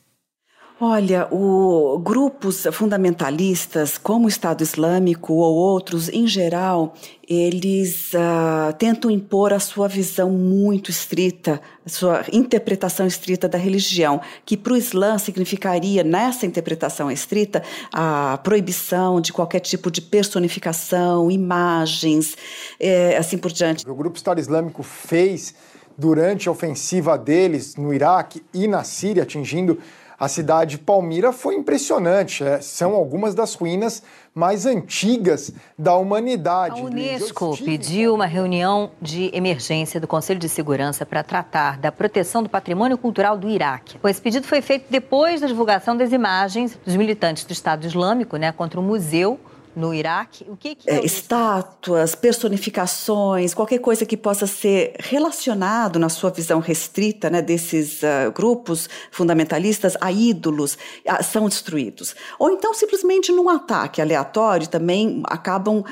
Olha, 0.82 1.28
o, 1.30 1.98
grupos 1.98 2.66
fundamentalistas, 2.72 3.98
como 3.98 4.24
o 4.24 4.28
Estado 4.30 4.62
Islâmico 4.62 5.34
ou 5.34 5.54
outros, 5.54 6.08
em 6.08 6.26
geral, 6.26 6.94
eles 7.28 8.14
uh, 8.14 8.72
tentam 8.78 9.10
impor 9.10 9.52
a 9.52 9.60
sua 9.60 9.86
visão 9.86 10.30
muito 10.30 10.90
estrita, 10.90 11.60
a 11.84 11.88
sua 11.90 12.24
interpretação 12.32 13.06
estrita 13.06 13.46
da 13.46 13.58
religião, 13.58 14.22
que 14.46 14.56
para 14.56 14.72
o 14.72 14.76
Islã 14.76 15.18
significaria, 15.18 16.02
nessa 16.02 16.46
interpretação 16.46 17.10
estrita, 17.10 17.62
a 17.92 18.38
proibição 18.42 19.20
de 19.20 19.34
qualquer 19.34 19.60
tipo 19.60 19.90
de 19.90 20.00
personificação, 20.00 21.30
imagens, 21.30 22.38
é, 22.80 23.18
assim 23.18 23.36
por 23.36 23.52
diante. 23.52 23.86
O 23.86 23.94
grupo 23.94 24.16
Estado 24.16 24.40
Islâmico 24.40 24.82
fez 24.82 25.54
durante 25.98 26.48
a 26.48 26.52
ofensiva 26.52 27.18
deles 27.18 27.76
no 27.76 27.92
Iraque 27.92 28.42
e 28.54 28.66
na 28.66 28.82
Síria, 28.82 29.24
atingindo 29.24 29.78
a 30.20 30.28
cidade 30.28 30.72
de 30.72 30.78
Palmira 30.78 31.32
foi 31.32 31.54
impressionante. 31.54 32.44
É, 32.44 32.60
são 32.60 32.94
algumas 32.94 33.34
das 33.34 33.54
ruínas 33.54 34.02
mais 34.34 34.66
antigas 34.66 35.50
da 35.78 35.96
humanidade. 35.96 36.78
A 36.78 36.84
Unesco 36.84 37.56
pediu 37.56 38.14
uma 38.14 38.26
reunião 38.26 38.90
de 39.00 39.30
emergência 39.32 39.98
do 39.98 40.06
Conselho 40.06 40.38
de 40.38 40.48
Segurança 40.48 41.06
para 41.06 41.22
tratar 41.22 41.78
da 41.78 41.90
proteção 41.90 42.42
do 42.42 42.50
patrimônio 42.50 42.98
cultural 42.98 43.38
do 43.38 43.48
Iraque. 43.48 43.98
Esse 44.04 44.20
pedido 44.20 44.46
foi 44.46 44.60
feito 44.60 44.84
depois 44.90 45.40
da 45.40 45.46
divulgação 45.46 45.96
das 45.96 46.12
imagens 46.12 46.78
dos 46.84 46.96
militantes 46.96 47.44
do 47.44 47.52
Estado 47.52 47.86
Islâmico 47.86 48.36
né, 48.36 48.52
contra 48.52 48.78
o 48.78 48.82
museu 48.82 49.40
no 49.74 49.94
Iraque? 49.94 50.44
O 50.48 50.56
que, 50.56 50.74
que 50.74 50.90
é, 50.90 50.96
é 50.96 51.04
estátuas, 51.04 52.14
personificações, 52.14 53.54
qualquer 53.54 53.78
coisa 53.78 54.04
que 54.04 54.16
possa 54.16 54.46
ser 54.46 54.94
relacionado 54.98 55.98
na 55.98 56.08
sua 56.08 56.30
visão 56.30 56.60
restrita, 56.60 57.30
né, 57.30 57.40
desses 57.40 58.02
uh, 58.02 58.30
grupos 58.34 58.88
fundamentalistas 59.10 59.96
a 60.00 60.10
ídolos, 60.10 60.74
uh, 60.74 61.22
são 61.22 61.48
destruídos. 61.48 62.14
Ou 62.38 62.50
então 62.50 62.74
simplesmente 62.74 63.32
num 63.32 63.48
ataque 63.48 64.00
aleatório 64.00 64.68
também 64.68 65.22
acabam 65.26 65.80
uh, 65.80 65.84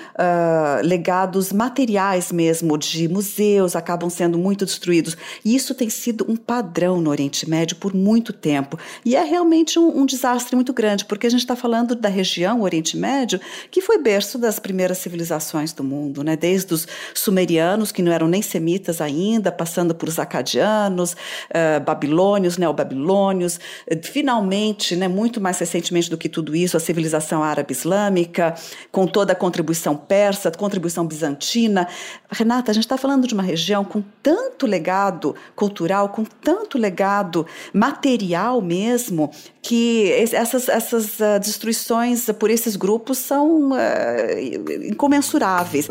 legados 0.83 1.53
materiais 1.53 2.33
mesmo 2.33 2.77
de 2.77 3.09
museus 3.09 3.77
acabam 3.77 4.11
sendo 4.11 4.39
muito 4.39 4.65
destruídos. 4.65 5.17
E 5.45 5.55
isso 5.55 5.75
tem 5.75 5.89
sido 5.89 6.25
um 6.29 6.37
padrão 6.37 7.01
no 7.01 7.11
Oriente 7.11 7.49
Médio 7.49 7.77
por 7.77 7.95
muito 7.95 8.33
tempo. 8.33 8.79
E 9.05 9.17
é 9.17 9.23
realmente 9.23 9.79
um, 9.79 10.01
um 10.01 10.07
desastre 10.07 10.55
muito 10.55 10.73
grande, 10.73 11.05
porque 11.05 11.27
a 11.27 11.31
gente 11.31 11.41
está 11.41 11.57
falando 11.57 11.95
da 11.95 12.09
região 12.09 12.63
Oriente 12.63 12.97
Médio 12.97 13.41
que 13.71 13.81
foi 13.81 13.99
berço 13.99 14.39
das 14.39 14.59
primeiras 14.59 14.99
civilizações 14.99 15.73
do 15.73 15.85
mundo, 15.85 16.23
né? 16.23 16.37
desde 16.37 16.73
os 16.75 16.87
sumerianos, 17.15 17.93
que 17.93 18.03
não 18.03 18.13
eram 18.13 18.29
nem 18.29 18.43
semitas 18.43 19.01
ainda, 19.01 19.51
passando 19.53 19.95
por 19.95 20.09
os 20.09 20.19
acadianos, 20.19 21.13
uh, 21.13 21.81
babilônios, 21.85 22.57
neobabilônios, 22.57 23.61
finalmente, 24.03 24.97
né, 24.97 25.09
muito 25.09 25.41
mais 25.41 25.59
recentemente 25.59 26.11
do 26.11 26.17
que 26.17 26.29
tudo 26.29 26.55
isso, 26.55 26.77
a 26.77 26.81
civilização 26.81 27.43
árabe-islâmica, 27.43 28.55
com 28.91 29.07
toda 29.07 29.33
a 29.33 29.37
contribuição 29.37 29.97
persa, 29.97 30.51
contribuição 30.51 31.07
bizantina. 31.07 31.89
Renata, 32.31 32.71
a 32.71 32.75
gente 32.75 32.85
está 32.85 32.97
falando 32.97 33.27
de 33.27 33.35
uma 33.35 33.43
região 33.43 33.85
com 33.85 34.03
tanto 34.23 34.67
legado 34.67 35.35
cultural, 35.55 36.09
com 36.09 36.25
tanto 36.25 36.79
legado 36.79 37.47
material 37.73 38.61
mesmo, 38.61 39.31
que 39.63 40.11
essas, 40.33 40.69
essas 40.69 41.19
uh, 41.21 41.39
destruições 41.41 42.27
por 42.39 42.51
esses 42.51 42.77
grupos 42.77 43.19
são 43.19 43.71
uh, 43.71 44.85
incomensuráveis. 44.85 45.89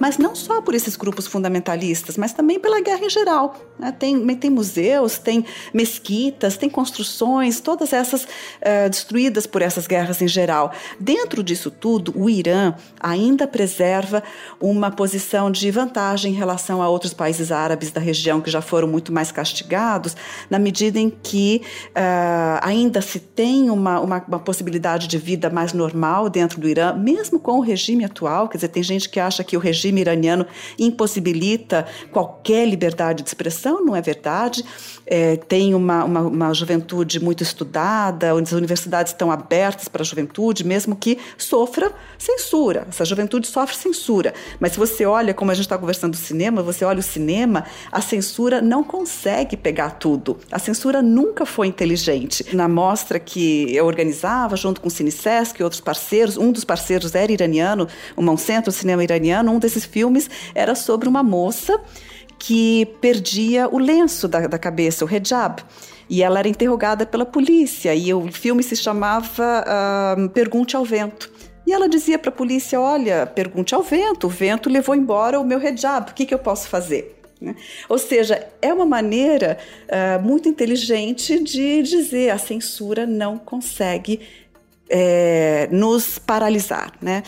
Mas 0.00 0.16
não 0.16 0.34
só 0.34 0.62
por 0.62 0.74
esses 0.74 0.96
grupos 0.96 1.26
fundamentalistas, 1.26 2.16
mas 2.16 2.32
também 2.32 2.58
pela 2.58 2.80
guerra 2.80 3.04
em 3.04 3.10
geral. 3.10 3.54
Né? 3.78 3.92
Tem, 3.92 4.26
tem 4.36 4.50
museus, 4.50 5.18
tem 5.18 5.44
mesquitas, 5.74 6.56
tem 6.56 6.70
construções, 6.70 7.60
todas 7.60 7.92
essas 7.92 8.24
uh, 8.24 8.88
destruídas 8.88 9.46
por 9.46 9.60
essas 9.60 9.86
guerras 9.86 10.22
em 10.22 10.26
geral. 10.26 10.72
Dentro 10.98 11.42
disso 11.42 11.70
tudo, 11.70 12.14
o 12.16 12.30
Irã 12.30 12.74
ainda 12.98 13.46
preserva 13.46 14.22
uma 14.58 14.90
posição 14.90 15.50
de 15.50 15.70
vantagem 15.70 16.32
em 16.32 16.34
relação 16.34 16.80
a 16.80 16.88
outros 16.88 17.12
países 17.12 17.52
árabes 17.52 17.90
da 17.90 18.00
região 18.00 18.40
que 18.40 18.50
já 18.50 18.62
foram 18.62 18.88
muito 18.88 19.12
mais 19.12 19.30
castigados, 19.30 20.16
na 20.48 20.58
medida 20.58 20.98
em 20.98 21.10
que 21.10 21.60
uh, 21.88 22.58
ainda 22.62 23.02
se 23.02 23.20
tem 23.20 23.68
uma, 23.68 24.00
uma, 24.00 24.24
uma 24.26 24.38
possibilidade 24.38 25.06
de 25.06 25.18
vida 25.18 25.50
mais 25.50 25.74
normal 25.74 26.30
dentro 26.30 26.58
do 26.58 26.66
Irã, 26.66 26.94
mesmo 26.94 27.38
com 27.38 27.58
o 27.58 27.60
regime 27.60 28.02
atual. 28.02 28.48
Quer 28.48 28.56
dizer, 28.56 28.68
tem 28.68 28.82
gente 28.82 29.06
que 29.10 29.20
acha 29.20 29.44
que 29.44 29.58
o 29.58 29.60
regime 29.60 29.89
regime 29.90 30.00
iraniano 30.00 30.46
impossibilita 30.78 31.86
qualquer 32.12 32.66
liberdade 32.66 33.22
de 33.22 33.28
expressão, 33.28 33.84
não 33.84 33.94
é 33.94 34.00
verdade. 34.00 34.64
É, 35.06 35.36
tem 35.36 35.74
uma, 35.74 36.04
uma, 36.04 36.20
uma, 36.20 36.54
juventude 36.54 37.18
muito 37.18 37.42
estudada, 37.42 38.34
onde 38.34 38.48
as 38.48 38.52
universidades 38.52 39.12
estão 39.12 39.30
abertas 39.30 39.88
para 39.88 40.02
a 40.02 40.04
juventude, 40.04 40.64
mesmo 40.64 40.94
que 40.94 41.18
sofra 41.36 41.92
censura. 42.16 42.86
Essa 42.88 43.04
juventude 43.04 43.46
sofre 43.46 43.76
censura. 43.76 44.32
Mas 44.60 44.72
se 44.72 44.78
você 44.78 45.04
olha, 45.04 45.34
como 45.34 45.50
a 45.50 45.54
gente 45.54 45.64
está 45.64 45.76
conversando 45.76 46.12
do 46.12 46.16
cinema, 46.16 46.62
você 46.62 46.84
olha 46.84 47.00
o 47.00 47.02
cinema, 47.02 47.64
a 47.90 48.00
censura 48.00 48.62
não 48.62 48.84
consegue 48.84 49.56
pegar 49.56 49.90
tudo. 49.90 50.38
A 50.50 50.58
censura 50.58 51.02
nunca 51.02 51.44
foi 51.44 51.66
inteligente. 51.66 52.54
Na 52.54 52.68
mostra 52.68 53.18
que 53.18 53.74
eu 53.74 53.86
organizava, 53.86 54.56
junto 54.56 54.80
com 54.80 54.86
o 54.86 54.90
Cinesesc 54.90 55.58
e 55.58 55.64
outros 55.64 55.80
parceiros, 55.80 56.36
um 56.36 56.52
dos 56.52 56.64
parceiros 56.64 57.14
era 57.14 57.32
iraniano, 57.32 57.88
um 58.16 58.36
centro 58.36 58.70
de 58.70 58.76
cinema 58.76 59.02
iraniano, 59.02 59.50
um 59.52 59.58
desses 59.58 59.79
filmes 59.84 60.28
era 60.54 60.74
sobre 60.74 61.08
uma 61.08 61.22
moça 61.22 61.80
que 62.38 62.86
perdia 63.00 63.68
o 63.68 63.78
lenço 63.78 64.26
da, 64.26 64.46
da 64.46 64.58
cabeça, 64.58 65.04
o 65.04 65.08
hijab. 65.10 65.62
E 66.08 66.22
ela 66.22 66.40
era 66.40 66.48
interrogada 66.48 67.06
pela 67.06 67.24
polícia, 67.24 67.94
e 67.94 68.12
o 68.12 68.32
filme 68.32 68.62
se 68.62 68.74
chamava 68.74 69.64
uh, 69.64 70.28
Pergunte 70.30 70.74
ao 70.74 70.84
Vento. 70.84 71.30
E 71.66 71.72
ela 71.72 71.88
dizia 71.88 72.18
para 72.18 72.30
a 72.30 72.32
polícia: 72.32 72.80
Olha, 72.80 73.26
pergunte 73.26 73.74
ao 73.74 73.82
vento, 73.82 74.26
o 74.26 74.30
vento 74.30 74.68
levou 74.68 74.94
embora 74.94 75.38
o 75.38 75.44
meu 75.44 75.62
hijab, 75.62 76.10
o 76.10 76.14
que, 76.14 76.26
que 76.26 76.34
eu 76.34 76.38
posso 76.38 76.68
fazer? 76.68 77.20
Né? 77.40 77.54
Ou 77.88 77.96
seja, 77.96 78.44
é 78.60 78.72
uma 78.72 78.84
maneira 78.84 79.56
uh, 79.86 80.20
muito 80.20 80.48
inteligente 80.48 81.38
de 81.42 81.82
dizer 81.82 82.30
a 82.30 82.38
censura 82.38 83.06
não 83.06 83.38
consegue 83.38 84.20
é, 84.88 85.68
nos 85.70 86.18
paralisar. 86.18 86.92
Né? 87.00 87.22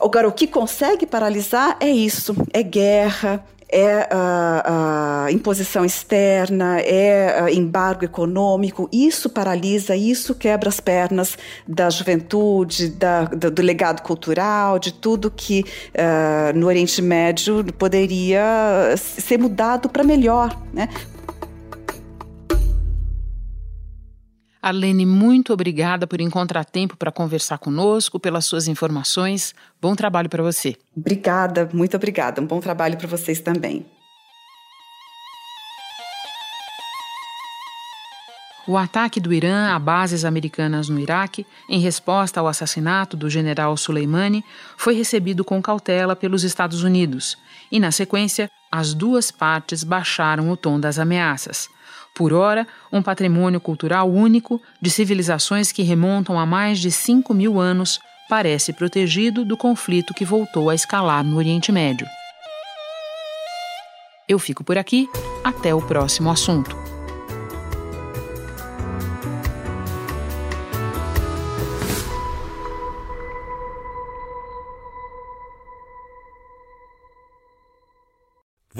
Agora, 0.00 0.28
o 0.28 0.32
que 0.32 0.46
consegue 0.46 1.06
paralisar 1.06 1.76
é 1.80 1.90
isso: 1.90 2.34
é 2.52 2.62
guerra, 2.62 3.44
é 3.72 4.08
a, 4.10 5.24
a 5.26 5.32
imposição 5.32 5.84
externa, 5.84 6.80
é 6.80 7.52
embargo 7.52 8.04
econômico. 8.04 8.88
Isso 8.92 9.30
paralisa, 9.30 9.94
isso 9.94 10.34
quebra 10.34 10.68
as 10.68 10.80
pernas 10.80 11.38
da 11.66 11.88
juventude, 11.88 12.88
da, 12.88 13.24
do, 13.24 13.50
do 13.50 13.62
legado 13.62 14.02
cultural, 14.02 14.78
de 14.78 14.92
tudo 14.92 15.30
que 15.30 15.64
uh, 15.94 16.58
no 16.58 16.66
Oriente 16.66 17.00
Médio 17.00 17.64
poderia 17.78 18.94
ser 18.96 19.38
mudado 19.38 19.88
para 19.88 20.02
melhor. 20.02 20.58
Né? 20.72 20.88
Arlene, 24.62 25.06
muito 25.06 25.54
obrigada 25.54 26.06
por 26.06 26.20
encontrar 26.20 26.64
tempo 26.64 26.96
para 26.96 27.10
conversar 27.10 27.56
conosco, 27.58 28.20
pelas 28.20 28.44
suas 28.44 28.68
informações. 28.68 29.54
Bom 29.80 29.94
trabalho 29.94 30.28
para 30.28 30.42
você. 30.42 30.76
Obrigada, 30.94 31.68
muito 31.72 31.96
obrigada. 31.96 32.42
Um 32.42 32.46
bom 32.46 32.60
trabalho 32.60 32.98
para 32.98 33.08
vocês 33.08 33.40
também. 33.40 33.86
O 38.68 38.76
ataque 38.76 39.18
do 39.18 39.32
Irã 39.32 39.74
a 39.74 39.78
bases 39.78 40.24
americanas 40.24 40.90
no 40.90 41.00
Iraque, 41.00 41.46
em 41.68 41.80
resposta 41.80 42.38
ao 42.38 42.46
assassinato 42.46 43.16
do 43.16 43.28
general 43.30 43.74
Soleimani, 43.76 44.44
foi 44.76 44.94
recebido 44.94 45.42
com 45.42 45.60
cautela 45.62 46.14
pelos 46.14 46.44
Estados 46.44 46.84
Unidos, 46.84 47.36
e, 47.72 47.80
na 47.80 47.90
sequência, 47.90 48.50
as 48.70 48.92
duas 48.92 49.30
partes 49.30 49.82
baixaram 49.82 50.50
o 50.50 50.56
tom 50.56 50.78
das 50.78 50.98
ameaças 50.98 51.68
por 52.14 52.32
ora, 52.32 52.66
um 52.92 53.02
patrimônio 53.02 53.60
cultural 53.60 54.10
único 54.10 54.60
de 54.80 54.90
civilizações 54.90 55.72
que 55.72 55.82
remontam 55.82 56.38
a 56.38 56.44
mais 56.44 56.78
de 56.78 56.90
5 56.90 57.32
mil 57.32 57.58
anos, 57.58 57.98
parece 58.28 58.72
protegido 58.72 59.44
do 59.44 59.56
conflito 59.56 60.14
que 60.14 60.24
voltou 60.24 60.70
a 60.70 60.74
escalar 60.74 61.24
no 61.24 61.36
Oriente 61.36 61.72
Médio. 61.72 62.06
Eu 64.28 64.38
fico 64.38 64.62
por 64.62 64.78
aqui, 64.78 65.08
até 65.42 65.74
o 65.74 65.82
próximo 65.82 66.30
assunto. 66.30 66.76